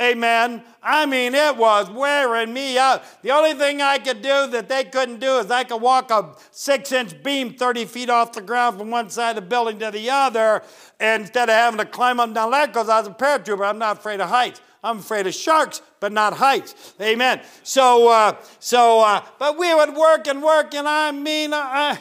[0.00, 0.62] Amen.
[0.82, 3.04] I mean, it was wearing me out.
[3.22, 6.34] The only thing I could do that they couldn't do is I could walk a
[6.50, 9.90] six inch beam 30 feet off the ground from one side of the building to
[9.90, 10.62] the other
[10.98, 13.68] instead of having to climb up and down that because I was a paratrooper.
[13.68, 14.60] I'm not afraid of heights.
[14.84, 16.94] I'm afraid of sharks, but not heights.
[17.00, 17.40] Amen.
[17.62, 21.98] So, uh, so, uh, but we would work and work, and I mean, I,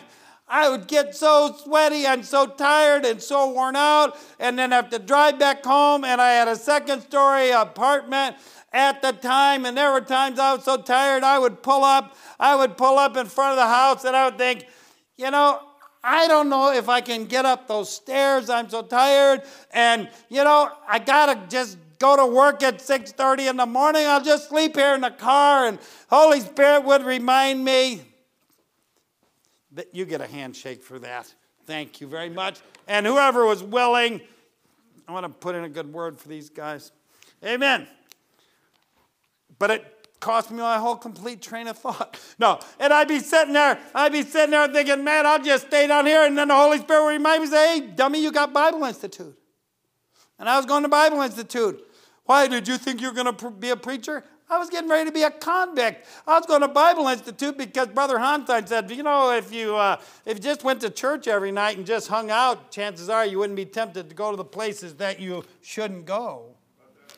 [0.52, 4.90] I would get so sweaty and so tired and so worn out, and then have
[4.90, 6.04] to drive back home.
[6.04, 8.36] And I had a second story apartment
[8.74, 12.18] at the time, and there were times I was so tired, I would pull up,
[12.38, 14.66] I would pull up in front of the house, and I would think,
[15.18, 15.62] you know,
[16.04, 18.50] I don't know if I can get up those stairs.
[18.50, 19.44] I'm so tired.
[19.72, 24.06] And, you know, I got to just go to work at 6.30 in the morning.
[24.08, 25.68] I'll just sleep here in the car.
[25.68, 25.80] And
[26.10, 28.02] Holy Spirit would remind me
[29.74, 31.34] that you get a handshake for that.
[31.66, 32.60] Thank you very much.
[32.88, 34.22] And whoever was willing,
[35.08, 36.92] I want to put in a good word for these guys.
[37.44, 37.88] Amen.
[39.60, 42.20] But it cost me my whole complete train of thought.
[42.40, 45.86] No, and I'd be sitting there, I'd be sitting there thinking, man, I'll just stay
[45.86, 46.26] down here.
[46.26, 49.38] And then the Holy Spirit would remind me, say, hey, dummy, you got Bible Institute.
[50.40, 51.80] And I was going to Bible Institute.
[52.26, 54.24] Why did you think you were going to be a preacher?
[54.52, 56.06] I was getting ready to be a convict.
[56.28, 59.96] I was going to Bible Institute because Brother Honstein said, you know, if you, uh,
[60.26, 63.40] if you just went to church every night and just hung out, chances are you
[63.40, 66.48] wouldn't be tempted to go to the places that you shouldn't go.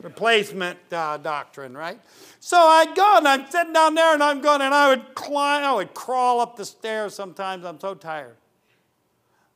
[0.04, 2.00] Replacement uh, doctrine, right?
[2.40, 5.64] So I'd go and I'm sitting down there and I'm going and I would climb,
[5.64, 7.66] I would crawl up the stairs sometimes.
[7.66, 8.36] I'm so tired.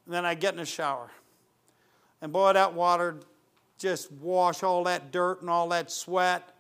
[0.06, 1.12] And then I'd get in the shower.
[2.24, 3.18] And boy, that water
[3.78, 6.57] just wash all that dirt and all that sweat.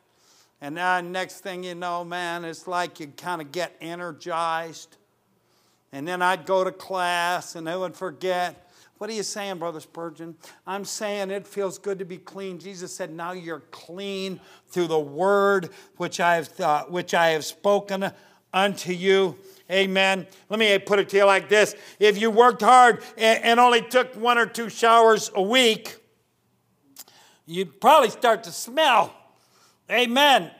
[0.59, 4.97] And now, next thing you know, man, it's like you kind of get energized.
[5.91, 8.63] And then I'd go to class and they would forget
[8.97, 10.35] What are you saying, Brother Spurgeon?
[10.65, 12.57] I'm saying it feels good to be clean.
[12.57, 14.39] Jesus said, Now you're clean
[14.69, 18.11] through the word which I have, uh, which I have spoken
[18.51, 19.37] unto you.
[19.69, 20.25] Amen.
[20.49, 23.81] Let me put it to you like this if you worked hard and, and only
[23.81, 25.97] took one or two showers a week,
[27.45, 29.13] you'd probably start to smell.
[29.89, 30.51] Amen.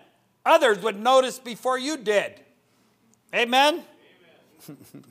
[0.46, 2.40] Others would notice before you did.
[3.36, 3.84] Amen.
[4.70, 4.78] Amen.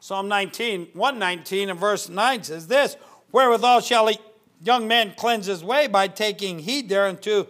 [0.00, 2.96] Psalm 19, 119 and verse 9 says this
[3.32, 4.18] Wherewithal shall a
[4.62, 7.46] young man cleanse his way by taking heed thereunto,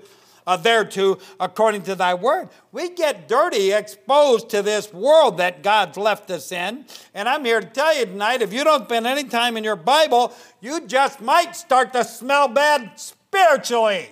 [0.46, 2.50] uh, thereto, according to thy word.
[2.70, 6.84] We get dirty, exposed to this world that God's left us in.
[7.14, 9.76] And I'm here to tell you tonight if you don't spend any time in your
[9.76, 14.10] Bible, you just might start to smell bad spiritually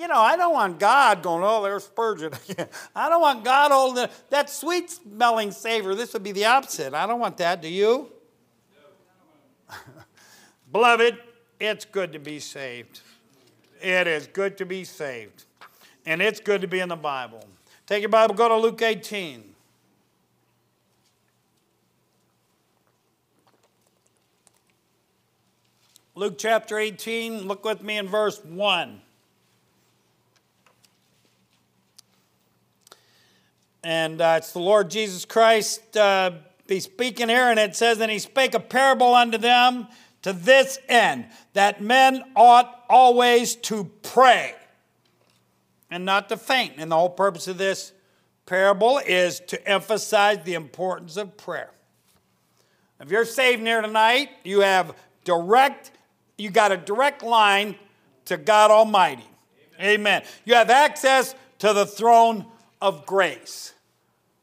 [0.00, 2.32] you know, I don't want God going, oh, there's Spurgeon.
[2.48, 2.68] again.
[2.96, 5.94] I don't want God holding that sweet smelling savor.
[5.94, 6.94] This would be the opposite.
[6.94, 7.60] I don't want that.
[7.60, 8.10] Do you?
[9.68, 9.76] No.
[10.72, 11.18] Beloved,
[11.60, 13.00] it's good to be saved.
[13.82, 15.44] It is good to be saved.
[16.06, 17.44] And it's good to be in the Bible.
[17.86, 19.44] Take your Bible, go to Luke 18.
[26.14, 29.02] Luke chapter 18, look with me in verse 1.
[33.82, 36.32] And uh, it's the Lord Jesus Christ uh,
[36.66, 39.88] be speaking here, and it says, And he spake a parable unto them
[40.22, 44.54] to this end, that men ought always to pray
[45.90, 46.74] and not to faint.
[46.76, 47.92] And the whole purpose of this
[48.44, 51.70] parable is to emphasize the importance of prayer.
[53.00, 55.90] If you're saved here tonight, you have direct,
[56.36, 57.76] you got a direct line
[58.26, 59.24] to God Almighty.
[59.78, 60.00] Amen.
[60.00, 60.22] Amen.
[60.44, 62.44] You have access to the throne
[62.80, 63.74] of grace.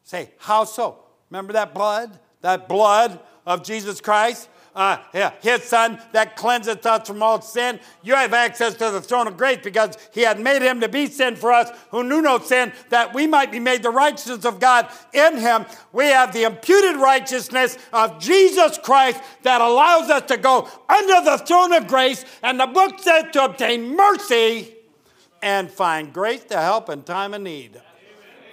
[0.03, 0.99] Say, how so?
[1.29, 2.19] Remember that blood?
[2.41, 4.49] That blood of Jesus Christ?
[4.77, 4.99] Uh,
[5.41, 7.79] his son that cleanseth us from all sin.
[8.03, 11.07] You have access to the throne of grace because he had made him to be
[11.07, 14.59] sin for us who knew no sin, that we might be made the righteousness of
[14.59, 15.65] God in him.
[15.91, 21.43] We have the imputed righteousness of Jesus Christ that allows us to go under the
[21.43, 22.23] throne of grace.
[22.43, 24.75] And the book says to obtain mercy
[25.41, 27.81] and find grace to help in time of need.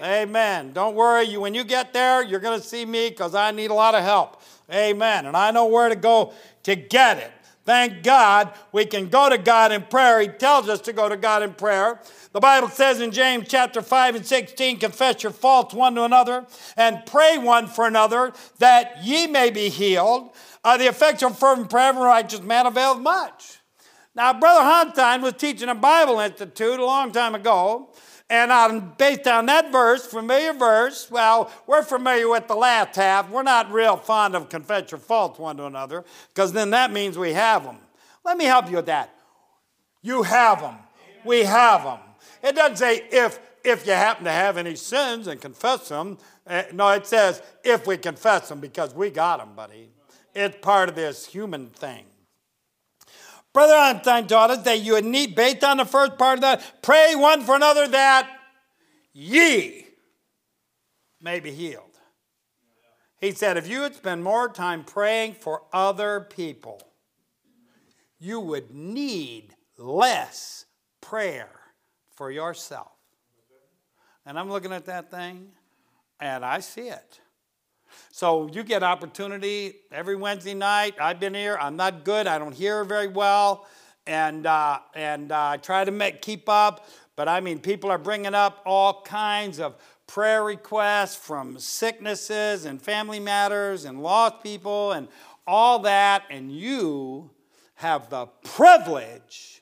[0.02, 0.72] Amen.
[0.72, 1.24] Don't worry.
[1.24, 3.94] You, when you get there, you're going to see me because I need a lot
[3.94, 4.42] of help.
[4.72, 5.26] Amen.
[5.26, 6.32] And I know where to go
[6.64, 7.32] to get it.
[7.64, 10.20] Thank God we can go to God in prayer.
[10.20, 11.98] He tells us to go to God in prayer.
[12.32, 16.46] The Bible says in James chapter 5 and 16, confess your faults one to another
[16.76, 20.34] and pray one for another that ye may be healed.
[20.62, 23.58] Uh, the effectual fervent prayer of a righteous man availeth much.
[24.14, 27.92] Now, Brother Honstein was teaching a Bible Institute a long time ago,
[28.30, 33.30] and on, based on that verse, familiar verse, well, we're familiar with the last half.
[33.30, 37.18] We're not real fond of confess your faults one to another, because then that means
[37.18, 37.76] we have them.
[38.24, 39.14] Let me help you with that.
[40.00, 40.76] You have them.
[41.24, 41.98] We have them.
[42.42, 46.18] It doesn't say if if you happen to have any sins and confess them.
[46.46, 49.88] Uh, no, it says if we confess them because we got them, buddy.
[50.34, 52.04] It's part of this human thing.
[53.54, 56.82] Brother Honstein taught us that you would need, based on the first part of that,
[56.82, 58.28] pray one for another that
[59.12, 59.86] ye
[61.20, 61.98] may be healed.
[63.20, 66.82] He said, if you would spend more time praying for other people,
[68.18, 70.66] you would need less
[71.00, 71.48] prayer
[72.16, 72.92] for yourself.
[74.26, 75.52] And I'm looking at that thing
[76.18, 77.20] and I see it.
[78.16, 80.94] So you get opportunity every Wednesday night.
[81.00, 81.58] I've been here.
[81.60, 82.28] I'm not good.
[82.28, 83.66] I don't hear very well,
[84.06, 86.86] and uh, and uh, I try to make keep up.
[87.16, 89.74] But I mean, people are bringing up all kinds of
[90.06, 95.08] prayer requests from sicknesses and family matters and lost people and
[95.44, 97.32] all that, and you
[97.74, 99.60] have the privilege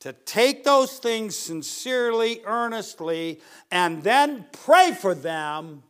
[0.00, 3.40] to take those things sincerely, earnestly,
[3.70, 5.84] and then pray for them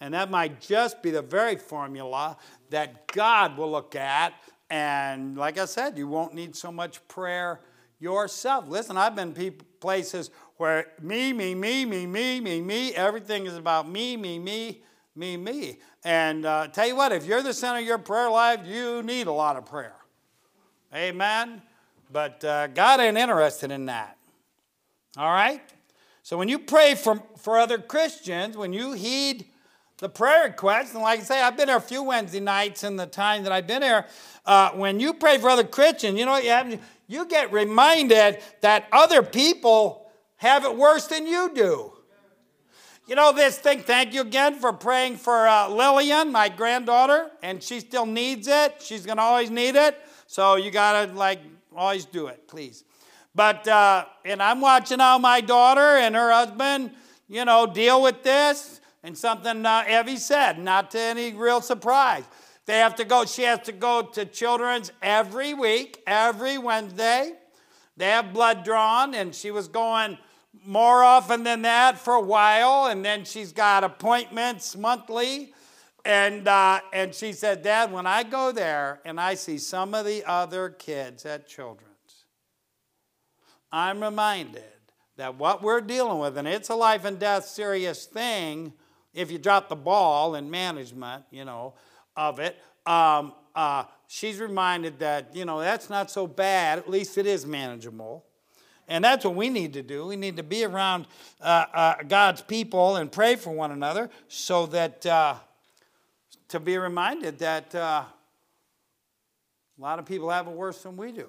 [0.00, 2.36] and that might just be the very formula
[2.70, 4.34] that God will look at.
[4.70, 7.60] And like I said, you won't need so much prayer
[7.98, 8.68] yourself.
[8.68, 9.34] Listen, I've been
[9.80, 14.82] places where me, me, me, me, me, me, me, everything is about me, me, me,
[15.14, 15.78] me, me.
[16.04, 19.26] And uh, tell you what, if you're the center of your prayer life, you need
[19.26, 19.96] a lot of prayer.
[20.94, 21.62] Amen?
[22.10, 24.16] But uh, God ain't interested in that.
[25.16, 25.60] All right?
[26.22, 29.46] So when you pray for, for other Christians, when you heed
[29.98, 32.96] the prayer requests, and like I say, I've been here a few Wednesday nights in
[32.96, 34.06] the time that I've been here.
[34.46, 36.80] Uh, when you pray for other Christians, you know what you have?
[37.08, 41.92] You get reminded that other people have it worse than you do.
[43.08, 47.62] You know, this thing, thank you again for praying for uh, Lillian, my granddaughter, and
[47.62, 48.76] she still needs it.
[48.80, 49.98] She's going to always need it.
[50.26, 51.40] So you got to, like,
[51.74, 52.84] always do it, please.
[53.34, 56.92] But, uh, and I'm watching how my daughter and her husband,
[57.28, 58.77] you know, deal with this.
[59.02, 62.24] And something uh, Evie said, not to any real surprise.
[62.66, 67.32] They have to go, she has to go to children's every week, every Wednesday.
[67.96, 70.18] They have blood drawn, and she was going
[70.64, 75.54] more often than that for a while, and then she's got appointments monthly.
[76.04, 80.04] And, uh, and she said, Dad, when I go there and I see some of
[80.04, 81.88] the other kids at Children's,
[83.70, 84.62] I'm reminded
[85.16, 88.72] that what we're dealing with, and it's a life and death serious thing
[89.18, 91.74] if you drop the ball in management, you know,
[92.16, 92.56] of it.
[92.86, 96.78] Um, uh, she's reminded that, you know, that's not so bad.
[96.78, 98.24] At least it is manageable.
[98.86, 100.06] And that's what we need to do.
[100.06, 101.06] We need to be around
[101.40, 105.34] uh, uh, God's people and pray for one another so that uh,
[106.48, 108.04] to be reminded that uh,
[109.78, 111.26] a lot of people have it worse than we do.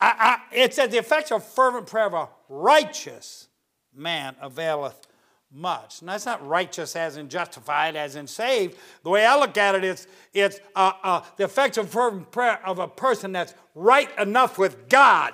[0.00, 3.48] I, I, it says, the effectual fervent prayer of a righteous
[3.92, 5.07] man availeth
[5.52, 6.00] much.
[6.00, 8.76] And that's not righteous as in justified, as in saved.
[9.02, 12.64] The way I look at it, it is it's uh, uh, the effectual fervent prayer
[12.66, 15.32] of a person that's right enough with God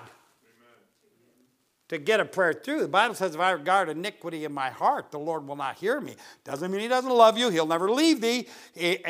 [1.88, 2.80] to get a prayer through.
[2.80, 6.00] The Bible says, if I regard iniquity in my heart, the Lord will not hear
[6.00, 6.16] me.
[6.42, 7.50] Doesn't mean he doesn't love you.
[7.50, 8.48] He'll never leave thee,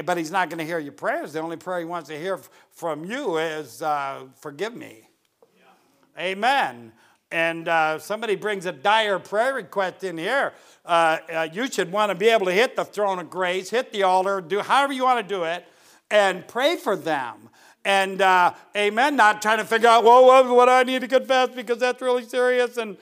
[0.05, 1.33] but he's not going to hear your prayers.
[1.33, 2.41] The only prayer he wants to hear
[2.73, 5.09] from you is, uh, forgive me.
[5.57, 6.23] Yeah.
[6.23, 6.93] Amen.
[7.35, 10.53] And uh, somebody brings a dire prayer request in here.
[10.85, 13.93] Uh, uh you should want to be able to hit the throne of grace, hit
[13.93, 15.66] the altar, do however you want to do it,
[16.11, 17.51] and pray for them
[17.85, 21.51] and uh, amen, not trying to figure out, well, what, what I need to confess
[21.51, 22.76] because that's really serious.
[22.78, 22.97] And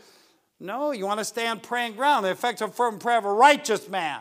[0.59, 2.25] no, you want to stay on praying ground.
[2.25, 4.21] The effectual firm prayer of a righteous man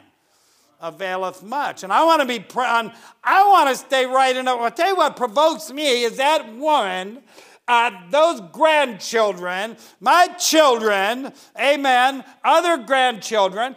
[0.79, 1.83] availeth much.
[1.83, 2.91] And I want to be, on,
[3.23, 4.51] I want to stay right in it.
[4.51, 7.23] I'll tell you what provokes me is that woman,
[7.67, 13.75] uh, those grandchildren, my children, amen, other grandchildren,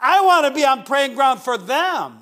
[0.00, 2.18] I want to be on praying ground for them.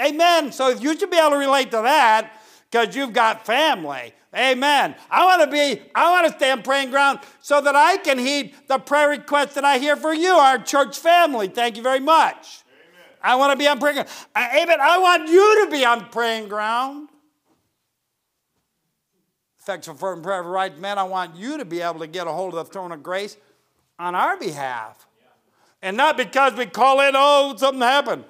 [0.00, 0.52] Amen.
[0.52, 2.32] So you should be able to relate to that
[2.70, 4.14] because you've got family.
[4.34, 4.94] Amen.
[5.10, 8.18] I want to be, I want to stay on praying ground so that I can
[8.18, 11.48] heed the prayer requests that I hear for you, our church family.
[11.48, 12.62] Thank you very much.
[12.70, 13.18] Amen.
[13.22, 14.08] I want to be on praying ground.
[14.34, 14.80] Amen.
[14.80, 17.10] I want you to be on praying ground.
[19.62, 20.98] Effectual fervent prayer of a right man.
[20.98, 23.36] I want you to be able to get a hold of the throne of grace
[23.96, 25.06] on our behalf.
[25.80, 28.24] And not because we call in, oh, something happened.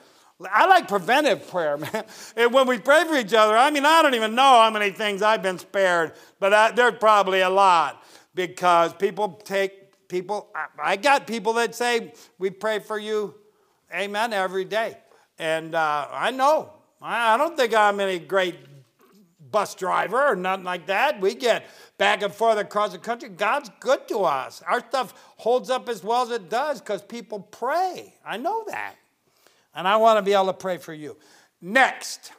[0.52, 2.04] I like preventive prayer, man.
[2.36, 4.90] And when we pray for each other, I mean, I don't even know how many
[4.90, 8.04] things I've been spared, but I, there's probably a lot
[8.34, 10.50] because people take people.
[10.78, 13.34] I, got people that say we pray for you,
[13.94, 14.98] amen, every day,
[15.38, 16.74] and uh, I know.
[17.00, 18.56] I, I don't think I'm any great
[19.52, 21.20] bus driver or nothing like that.
[21.20, 21.66] We get
[21.98, 23.28] back and forth across the country.
[23.28, 24.62] God's good to us.
[24.66, 28.14] Our stuff holds up as well as it does because people pray.
[28.24, 28.96] I know that.
[29.74, 31.16] And I want to be able to pray for you.
[31.60, 32.32] Next,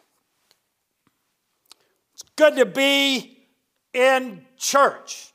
[2.14, 3.47] it's good to be
[3.93, 5.32] in church.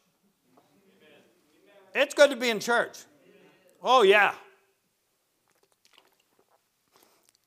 [1.94, 2.98] It's good to be in church.
[3.82, 4.34] Oh, yeah.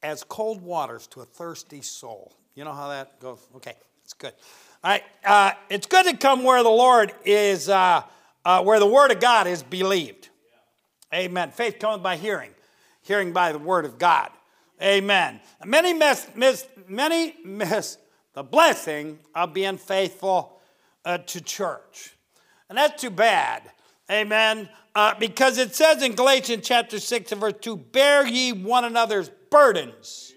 [0.04, 2.34] As cold waters to a thirsty soul.
[2.56, 3.40] You know how that goes?
[3.56, 3.76] Okay,
[4.12, 4.34] it's good.
[4.84, 8.04] All right, uh, it's good to come where the Lord is, uh,
[8.44, 10.30] uh, where the Word of God is believed.
[11.14, 11.52] Amen.
[11.52, 12.52] Faith comes by hearing,
[13.04, 14.30] hearing by the Word of God.
[14.82, 15.40] Amen.
[15.64, 17.98] Many miss, miss, many miss
[18.34, 20.60] the blessing of being faithful
[21.06, 22.16] uh, to church.
[22.68, 23.64] And that's too bad.
[24.10, 24.68] Amen.
[24.94, 29.30] Uh, because it says in Galatians chapter 6 and verse 2 bear ye one another's
[29.50, 30.31] burdens.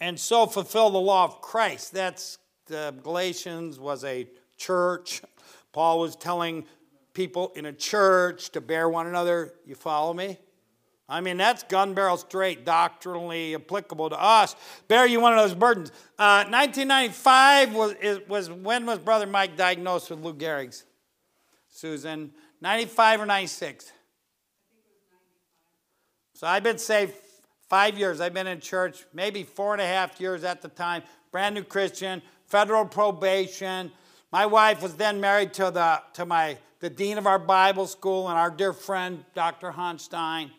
[0.00, 1.92] And so fulfill the law of Christ.
[1.92, 5.22] That's the Galatians was a church.
[5.72, 6.64] Paul was telling
[7.14, 9.54] people in a church to bear one another.
[9.64, 10.38] You follow me?
[11.08, 14.56] I mean, that's gun barrel straight, doctrinally applicable to us.
[14.88, 15.90] Bear you one of those burdens.
[16.18, 17.94] Uh, 1995 was,
[18.26, 20.84] was when was Brother Mike diagnosed with Lou Gehrig's?
[21.68, 23.92] Susan, 95 or 96?
[26.34, 27.14] So I've been saved
[27.68, 28.20] five years.
[28.20, 31.02] I've been in church, maybe four and a half years at the time.
[31.32, 33.92] Brand new Christian, federal probation.
[34.32, 38.28] My wife was then married to the to my the dean of our Bible school
[38.28, 39.72] and our dear friend Dr.
[39.72, 40.50] Honstein.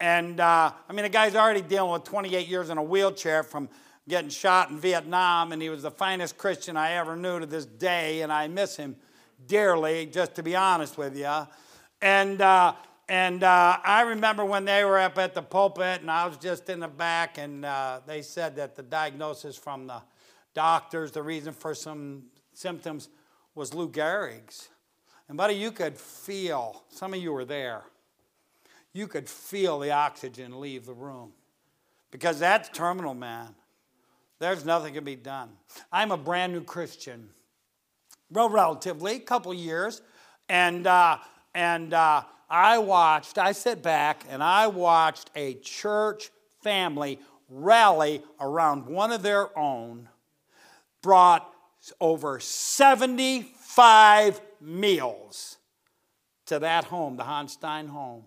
[0.00, 3.68] And uh, I mean, the guy's already dealing with 28 years in a wheelchair from
[4.08, 7.66] getting shot in Vietnam, and he was the finest Christian I ever knew to this
[7.66, 8.96] day, and I miss him
[9.46, 11.46] dearly, just to be honest with you.
[12.00, 12.72] And, uh,
[13.10, 16.70] and uh, I remember when they were up at the pulpit, and I was just
[16.70, 20.00] in the back, and uh, they said that the diagnosis from the
[20.54, 23.08] doctors, the reason for some symptoms
[23.56, 24.68] was Lou Gehrig's.
[25.28, 27.82] And, buddy, you could feel, some of you were there,
[28.92, 31.32] you could feel the oxygen leave the room
[32.12, 33.56] because that's terminal, man.
[34.38, 35.50] There's nothing to be done.
[35.90, 37.30] I'm a brand new Christian,
[38.30, 40.00] well, relatively, a couple years,
[40.48, 41.18] and uh,
[41.56, 43.38] and uh, I watched.
[43.38, 46.30] I sit back and I watched a church
[46.62, 50.08] family rally around one of their own.
[51.00, 51.48] Brought
[52.00, 55.58] over 75 meals
[56.46, 58.24] to that home, the Honstein home.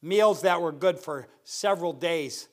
[0.00, 2.48] Meals that were good for several days.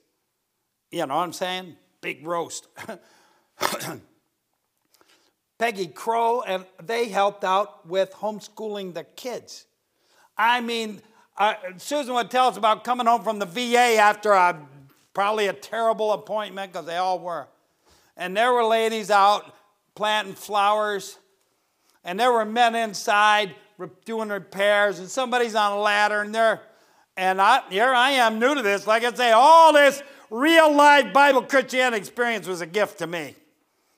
[0.91, 1.75] You know what I'm saying?
[2.01, 2.67] Big roast.
[5.59, 9.65] Peggy Crow, and they helped out with homeschooling the kids.
[10.39, 11.01] I mean,
[11.37, 14.57] uh, Susan would tell us about coming home from the VA after a,
[15.13, 17.47] probably a terrible appointment, because they all were.
[18.15, 19.53] And there were ladies out
[19.95, 21.19] planting flowers,
[22.05, 23.53] and there were men inside
[24.05, 26.61] doing repairs, and somebody's on a ladder, and they're,
[27.17, 28.87] and I, here I am new to this.
[28.87, 33.35] Like I say, all this real life Bible Christianity experience was a gift to me.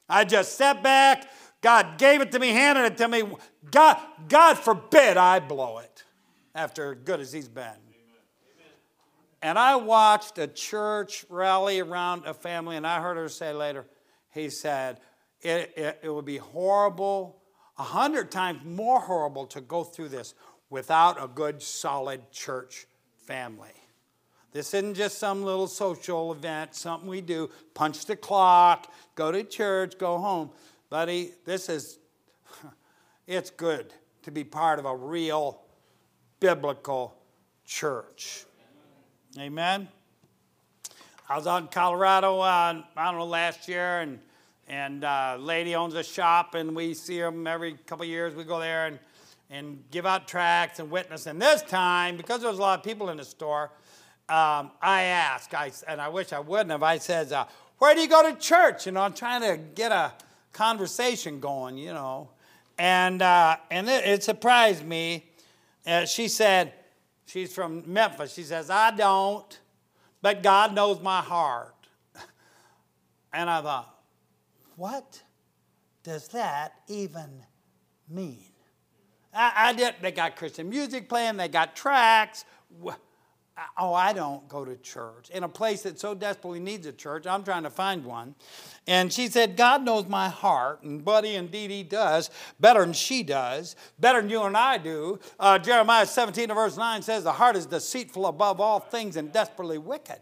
[0.09, 1.29] I just sat back.
[1.61, 3.23] God gave it to me, handed it to me.
[3.69, 5.90] God, God forbid I blow it
[6.55, 7.77] after good as He's been.
[9.41, 13.85] And I watched a church rally around a family, and I heard her say later,
[14.29, 14.99] he said,
[15.41, 17.41] it, it, it would be horrible,
[17.77, 20.35] a hundred times more horrible to go through this
[20.69, 22.85] without a good, solid church
[23.17, 23.73] family.
[24.51, 29.43] This isn't just some little social event, something we do, punch the clock, go to
[29.43, 30.51] church, go home.
[30.89, 31.99] Buddy, this is,
[33.27, 33.93] it's good
[34.23, 35.61] to be part of a real
[36.41, 37.13] biblical
[37.65, 38.45] church.
[39.37, 39.87] Amen.
[41.29, 44.19] I was out in Colorado, uh, I don't know, last year, and
[44.67, 48.33] and uh, lady owns a shop, and we see them every couple years.
[48.35, 48.99] We go there and
[49.51, 51.27] and give out tracts and witness.
[51.27, 53.69] And this time, because there was a lot of people in the store,
[54.27, 56.81] um, I asked, I, and I wish I wouldn't have.
[56.81, 57.45] I said, uh,
[57.77, 60.11] "Where do you go to church?" You know, I'm trying to get a
[60.53, 61.77] conversation going.
[61.77, 62.29] You know,
[62.79, 65.30] and uh, and it, it, surprised me.
[66.05, 66.73] She said,
[67.25, 68.33] she's from Memphis.
[68.33, 69.59] She says, "I don't,
[70.21, 71.75] but God knows my heart."
[73.33, 73.95] and I thought,
[74.75, 75.21] what
[76.03, 77.43] does that even
[78.09, 78.45] mean?
[79.33, 79.95] I, I did.
[80.01, 81.37] They got Christian music playing.
[81.37, 82.45] They got tracts.
[83.77, 87.27] Oh, I don't go to church in a place that so desperately needs a church.
[87.27, 88.33] I'm trying to find one.
[88.87, 92.29] And she said, God knows my heart, and Buddy and Dee Dee does
[92.59, 95.19] better than she does, better than you and I do.
[95.39, 99.77] Uh, Jeremiah 17, verse 9 says, The heart is deceitful above all things and desperately
[99.77, 100.19] wicked.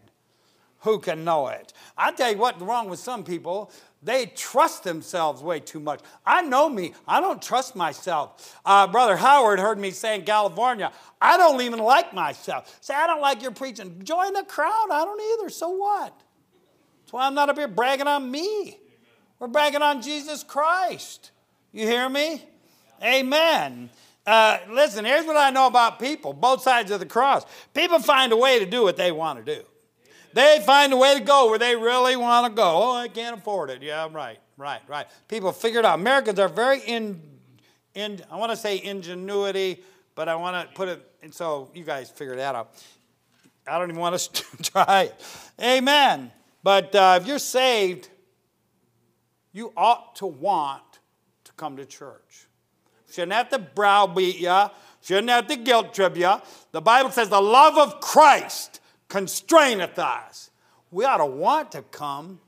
[0.82, 1.74] Who can know it?
[1.98, 3.72] I tell you what's wrong with some people.
[4.02, 6.00] They trust themselves way too much.
[6.26, 6.94] I know me.
[7.06, 8.58] I don't trust myself.
[8.66, 12.78] Uh, Brother Howard heard me say in California, I don't even like myself.
[12.80, 14.02] Say, I don't like your preaching.
[14.04, 14.88] Join the crowd.
[14.90, 15.50] I don't either.
[15.50, 16.18] So what?
[17.02, 18.80] That's why I'm not up here bragging on me.
[19.40, 21.32] We're bragging on Jesus Christ.
[21.74, 22.44] You hear me?
[23.04, 23.90] Amen.
[24.26, 27.46] Uh, listen, here's what I know about people, both sides of the cross.
[27.74, 29.66] People find a way to do what they want to do.
[30.34, 32.64] They find a way to go where they really want to go.
[32.64, 33.82] Oh, I can't afford it.
[33.82, 35.08] Yeah, right, right, right.
[35.28, 36.00] People figure it out.
[36.00, 37.22] Americans are very in,
[37.96, 39.84] in I want to say ingenuity,
[40.16, 42.84] but I want to put it, and so you guys figure that out.
[43.68, 45.26] I don't even want to try it.
[45.62, 46.32] Amen.
[46.64, 48.10] But uh, if you're saved,
[49.52, 50.84] you ought to want
[51.46, 52.48] to come to church.
[53.12, 54.66] Shouldn't have to browbeat you.
[55.02, 56.34] Shouldn't have to guilt trip you.
[56.72, 58.79] The Bible says the love of Christ
[59.10, 60.52] constraineth us.
[60.92, 62.40] We ought to want to come.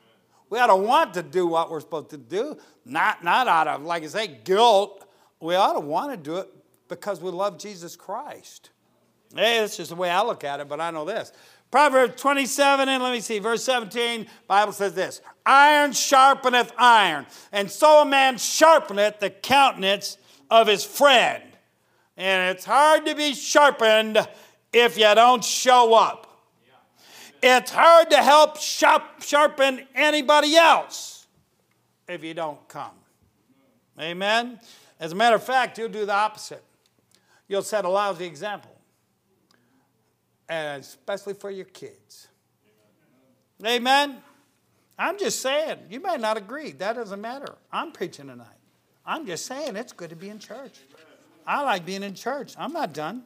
[0.49, 3.83] We ought to want to do what we're supposed to do, not, not out of,
[3.83, 5.05] like I say, guilt.
[5.39, 6.49] We ought to want to do it
[6.87, 8.69] because we love Jesus Christ.
[9.33, 11.31] Hey, that's just the way I look at it, but I know this.
[11.71, 17.71] Proverbs 27, and let me see, verse 17, Bible says this Iron sharpeneth iron, and
[17.71, 20.17] so a man sharpeneth the countenance
[20.49, 21.43] of his friend.
[22.17, 24.27] And it's hard to be sharpened
[24.73, 26.30] if you don't show up.
[27.43, 31.27] It's hard to help sharp, sharpen anybody else
[32.07, 32.91] if you don't come.
[33.99, 34.59] Amen?
[34.99, 36.63] As a matter of fact, you'll do the opposite.
[37.47, 38.71] You'll set a lousy example,
[40.47, 42.27] and especially for your kids.
[43.65, 44.17] Amen?
[44.97, 46.71] I'm just saying, you may not agree.
[46.71, 47.55] That doesn't matter.
[47.71, 48.47] I'm preaching tonight.
[49.05, 50.79] I'm just saying it's good to be in church.
[51.45, 52.53] I like being in church.
[52.57, 53.23] I'm not done.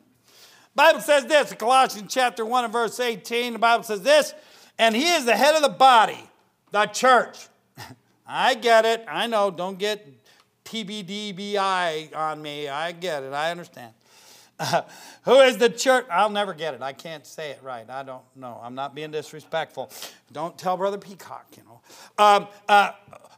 [0.75, 4.33] Bible says this, in Colossians chapter 1 and verse 18, the Bible says this,
[4.77, 6.19] and he is the head of the body,
[6.71, 7.47] the church.
[8.27, 9.05] I get it.
[9.07, 9.51] I know.
[9.51, 10.05] Don't get
[10.65, 12.67] TBDBI on me.
[12.67, 13.31] I get it.
[13.31, 13.93] I understand.
[14.59, 14.81] Uh,
[15.23, 16.05] who is the church?
[16.11, 16.81] I'll never get it.
[16.81, 17.89] I can't say it right.
[17.89, 18.59] I don't know.
[18.61, 19.91] I'm not being disrespectful.
[20.33, 21.81] Don't tell Brother Peacock, you know.
[22.23, 22.91] Um, uh,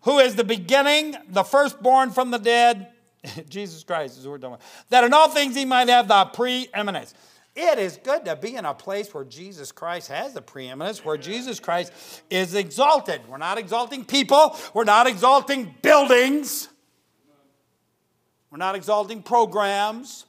[0.04, 2.88] who is the beginning, the firstborn from the dead?
[3.50, 4.62] Jesus Christ is who we're talking about.
[4.90, 7.14] That in all things he might have the preeminence.
[7.60, 11.18] It is good to be in a place where Jesus Christ has the preeminence, where
[11.18, 11.92] Jesus Christ
[12.30, 13.22] is exalted.
[13.28, 16.70] We're not exalting people, we're not exalting buildings,
[18.52, 20.28] we're not exalting programs,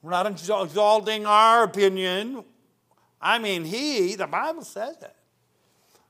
[0.00, 2.42] we're not exalting our opinion.
[3.20, 5.14] I mean, He, the Bible says it.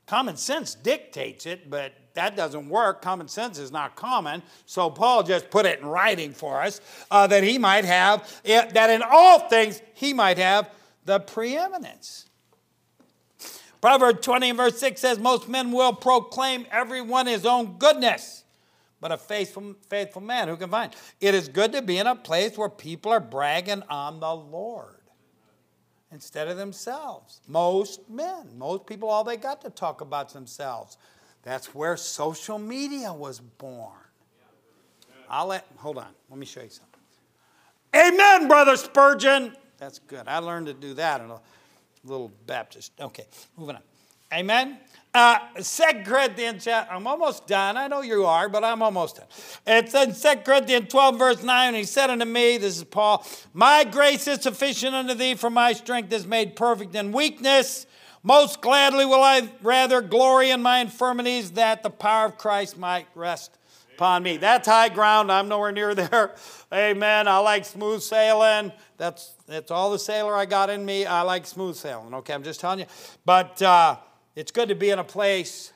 [0.05, 3.01] Common sense dictates it, but that doesn't work.
[3.01, 4.41] Common sense is not common.
[4.65, 8.89] So Paul just put it in writing for us uh, that he might have, that
[8.89, 10.69] in all things he might have
[11.05, 12.27] the preeminence.
[13.81, 18.43] Proverbs 20 and verse 6 says, Most men will proclaim everyone his own goodness,
[18.99, 20.95] but a faithful, faithful man who can find?
[21.19, 24.97] It is good to be in a place where people are bragging on the Lord
[26.11, 27.41] instead of themselves.
[27.47, 30.97] Most men, most people, all they got to talk about themselves.
[31.43, 33.91] That's where social media was born.
[35.29, 36.99] I'll let, hold on, let me show you something.
[37.95, 39.55] Amen, Brother Spurgeon.
[39.77, 40.27] That's good.
[40.27, 41.39] I learned to do that in a
[42.03, 42.91] little Baptist.
[42.99, 43.25] Okay,
[43.57, 43.81] moving on.
[44.33, 44.77] Amen.
[45.13, 47.75] Uh, 2 Corinthians, I'm almost done.
[47.75, 49.25] I know you are, but I'm almost done.
[49.67, 51.73] It's in 2 Corinthians 12, verse 9.
[51.73, 55.73] He said unto me, This is Paul, My grace is sufficient unto thee, for my
[55.73, 57.85] strength is made perfect in weakness.
[58.23, 63.07] Most gladly will I rather glory in my infirmities that the power of Christ might
[63.15, 63.57] rest
[63.95, 64.37] upon me.
[64.37, 65.31] That's high ground.
[65.31, 66.35] I'm nowhere near there.
[66.73, 67.27] Amen.
[67.27, 68.71] I like smooth sailing.
[68.97, 71.05] That's, that's all the sailor I got in me.
[71.05, 72.13] I like smooth sailing.
[72.15, 72.85] Okay, I'm just telling you.
[73.25, 73.97] But uh,
[74.35, 75.73] it's good to be in a place.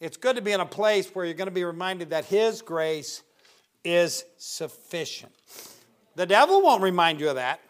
[0.00, 2.60] It's good to be in a place where you're going to be reminded that His
[2.60, 3.22] grace
[3.84, 5.32] is sufficient.
[6.16, 7.60] The devil won't remind you of that.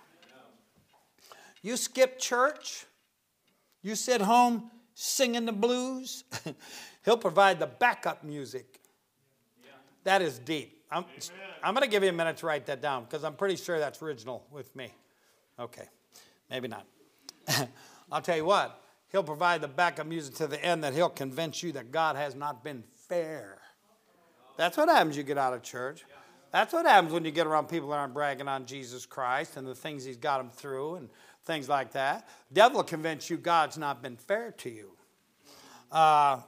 [1.62, 2.85] You skip church,
[3.86, 6.24] you sit home singing the blues,
[7.04, 8.80] he'll provide the backup music.
[10.02, 10.84] That is deep.
[10.90, 11.04] I'm,
[11.62, 13.78] I'm going to give you a minute to write that down because I'm pretty sure
[13.78, 14.92] that's original with me.
[15.58, 15.88] Okay,
[16.50, 16.86] maybe not.
[18.12, 18.80] I'll tell you what,
[19.12, 22.34] he'll provide the backup music to the end that he'll convince you that God has
[22.34, 23.58] not been fair.
[24.56, 26.04] That's what happens you get out of church.
[26.50, 29.66] That's what happens when you get around people that aren't bragging on Jesus Christ and
[29.66, 31.08] the things he's got them through and
[31.46, 32.28] things like that.
[32.52, 34.90] Devil convince you God's not been fair to you.
[35.90, 36.40] Uh,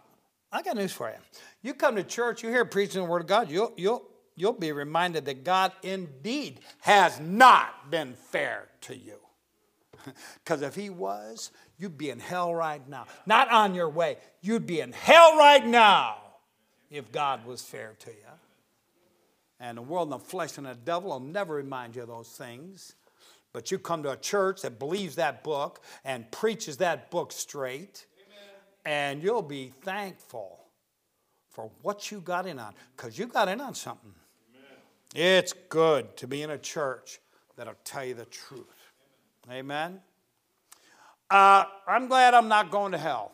[0.52, 1.16] I got news for you.
[1.62, 4.02] You come to church, you hear preaching the word of God, you'll, you'll,
[4.36, 9.14] you'll be reminded that God indeed has not been fair to you.
[10.42, 13.06] Because if he was, you'd be in hell right now.
[13.26, 16.16] Not on your way, you'd be in hell right now
[16.90, 18.16] if God was fair to you.
[19.60, 22.28] And the world and the flesh and the devil will never remind you of those
[22.28, 22.94] things.
[23.52, 28.06] But you come to a church that believes that book and preaches that book straight,
[28.26, 28.54] Amen.
[28.84, 30.60] and you'll be thankful
[31.50, 34.14] for what you got in on, because you got in on something.
[34.54, 35.32] Amen.
[35.36, 37.20] It's good to be in a church
[37.56, 38.66] that'll tell you the truth.
[39.50, 40.00] Amen.
[41.30, 43.32] Uh, I'm glad I'm not going to hell.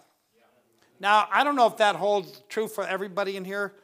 [1.01, 3.75] Now, I don't know if that holds true for everybody in here.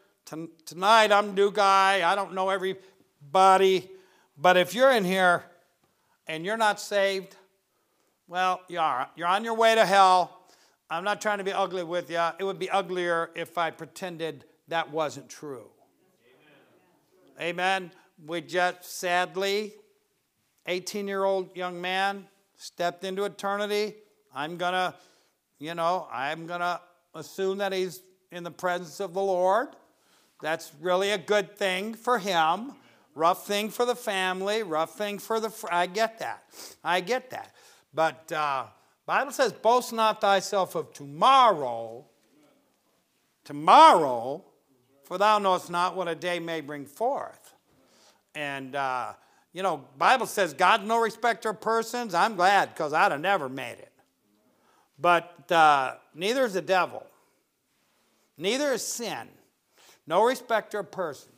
[0.64, 2.08] Tonight, I'm new guy.
[2.10, 3.90] I don't know everybody.
[4.38, 5.44] But if you're in here
[6.30, 7.34] and you're not saved,
[8.28, 9.08] well, you are.
[9.16, 10.46] You're on your way to hell.
[10.88, 12.24] I'm not trying to be ugly with you.
[12.38, 15.66] It would be uglier if I pretended that wasn't true.
[17.40, 17.50] Amen.
[17.50, 17.90] Amen.
[18.24, 19.72] We just sadly,
[20.68, 23.96] 18 year old young man stepped into eternity.
[24.32, 24.94] I'm going to,
[25.58, 26.80] you know, I'm going to
[27.12, 29.70] assume that he's in the presence of the Lord.
[30.40, 32.74] That's really a good thing for him.
[33.14, 35.50] Rough thing for the family, rough thing for the.
[35.50, 36.44] Fr- I get that.
[36.84, 37.54] I get that.
[37.92, 38.66] But uh,
[39.04, 42.06] Bible says, "Boast not thyself of tomorrow."
[43.42, 44.44] Tomorrow,
[45.04, 47.54] for thou knowest not what a day may bring forth.
[48.34, 49.14] And uh,
[49.52, 52.14] you know, Bible says God's no respecter of persons.
[52.14, 53.92] I'm glad because I'd have never made it.
[54.98, 57.04] But uh, neither is the devil.
[58.36, 59.28] Neither is sin.
[60.06, 61.34] No respecter of persons.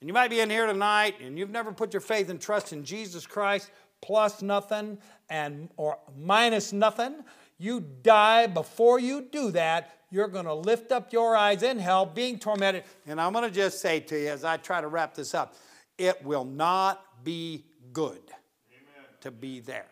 [0.00, 2.72] And you might be in here tonight and you've never put your faith and trust
[2.72, 3.70] in Jesus Christ
[4.02, 4.98] plus nothing
[5.30, 7.16] and or minus nothing.
[7.58, 9.92] You die before you do that.
[10.10, 12.84] You're going to lift up your eyes in hell being tormented.
[13.06, 15.56] And I'm going to just say to you as I try to wrap this up,
[15.96, 18.22] it will not be good
[18.70, 19.06] Amen.
[19.22, 19.86] to be there.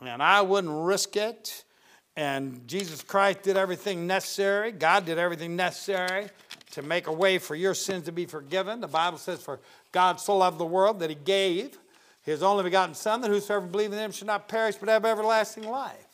[0.00, 0.14] Amen.
[0.14, 1.64] and I wouldn't risk it.
[2.16, 4.72] And Jesus Christ did everything necessary.
[4.72, 6.28] God did everything necessary
[6.74, 8.80] to make a way for your sins to be forgiven.
[8.80, 9.60] The Bible says, For
[9.92, 11.78] God so loved the world that he gave
[12.22, 15.64] his only begotten Son, that whosoever believes in him should not perish but have everlasting
[15.64, 16.06] life.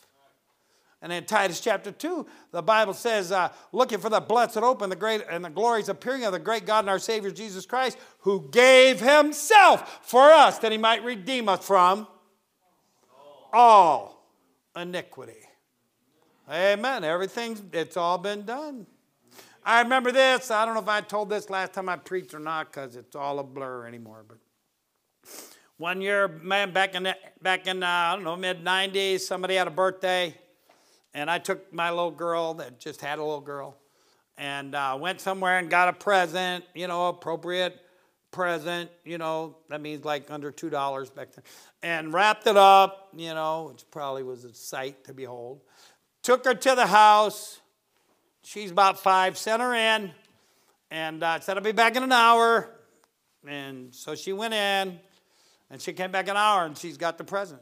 [1.01, 4.91] And in Titus chapter 2, the Bible says, uh, looking for the blessed hope and
[4.91, 7.97] the great and the glorious appearing of the great God and our Savior Jesus Christ,
[8.19, 12.05] who gave himself for us that he might redeem us from
[13.51, 14.27] all
[14.75, 15.33] iniquity.
[16.51, 17.03] Amen.
[17.03, 18.85] Everything's, it's all been done.
[19.63, 20.49] I remember this.
[20.49, 23.15] I don't know if I told this last time I preached or not because it's
[23.15, 24.25] all a blur anymore.
[24.27, 24.37] But
[25.77, 29.55] one year, man, back in, the, back in uh, I don't know, mid 90s, somebody
[29.55, 30.35] had a birthday.
[31.13, 33.77] And I took my little girl that just had a little girl
[34.37, 37.79] and uh, went somewhere and got a present, you know, appropriate
[38.31, 41.43] present, you know, that means like under $2 back then,
[41.83, 45.61] and wrapped it up, you know, which probably was a sight to behold.
[46.23, 47.60] Took her to the house.
[48.43, 50.11] She's about five, sent her in,
[50.89, 52.69] and uh, said, I'll be back in an hour.
[53.47, 54.99] And so she went in,
[55.69, 57.61] and she came back an hour, and she's got the present.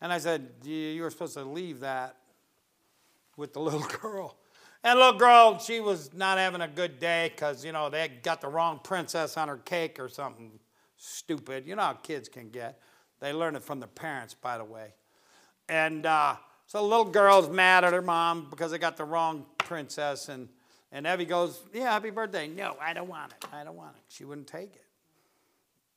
[0.00, 2.16] And I said, You were supposed to leave that
[3.36, 4.36] with the little girl.
[4.82, 8.42] And little girl, she was not having a good day because, you know, they got
[8.42, 10.58] the wrong princess on her cake or something
[10.98, 11.66] stupid.
[11.66, 12.80] You know how kids can get.
[13.18, 14.92] They learn it from their parents, by the way.
[15.70, 16.36] And uh,
[16.74, 20.28] so the little girl's mad at her mom because they got the wrong princess.
[20.28, 20.48] And,
[20.90, 22.48] and Evie goes, Yeah, happy birthday.
[22.48, 23.46] No, I don't want it.
[23.52, 24.02] I don't want it.
[24.08, 24.84] She wouldn't take it.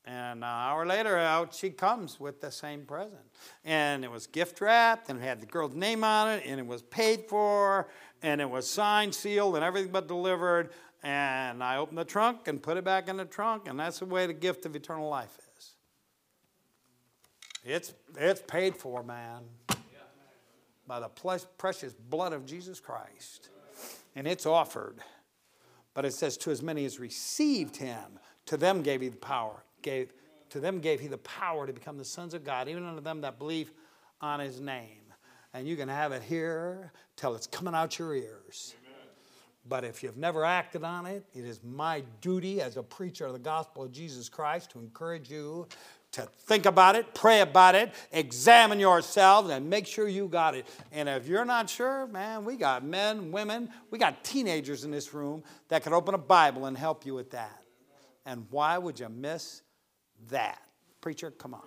[0.06, 3.26] And an hour later, out she comes with the same present.
[3.66, 6.68] And it was gift wrapped, and it had the girl's name on it, and it
[6.68, 7.90] was paid for,
[8.22, 10.70] and it was signed, sealed, and everything but delivered.
[11.02, 14.06] And I opened the trunk and put it back in the trunk, and that's the
[14.06, 15.72] way the gift of eternal life is.
[17.66, 19.42] It's, it's paid for, man,
[20.88, 21.10] by the
[21.58, 23.50] precious blood of Jesus Christ.
[24.16, 24.98] And it's offered.
[25.94, 29.64] But it says, To as many as received him, to them gave he the power
[29.82, 30.12] gave
[30.50, 33.22] to them gave he the power to become the sons of God, even unto them
[33.22, 33.72] that believe
[34.22, 35.02] on his name.
[35.54, 38.76] And you can have it here till it's coming out your ears.
[39.68, 43.34] But if you've never acted on it, it is my duty as a preacher of
[43.34, 45.68] the gospel of Jesus Christ to encourage you
[46.18, 50.68] to think about it, pray about it, examine yourselves, and make sure you got it.
[50.92, 55.14] And if you're not sure, man, we got men, women, we got teenagers in this
[55.14, 57.64] room that can open a Bible and help you with that.
[58.26, 59.62] And why would you miss
[60.30, 60.62] that.
[61.02, 61.62] Preacher, come on.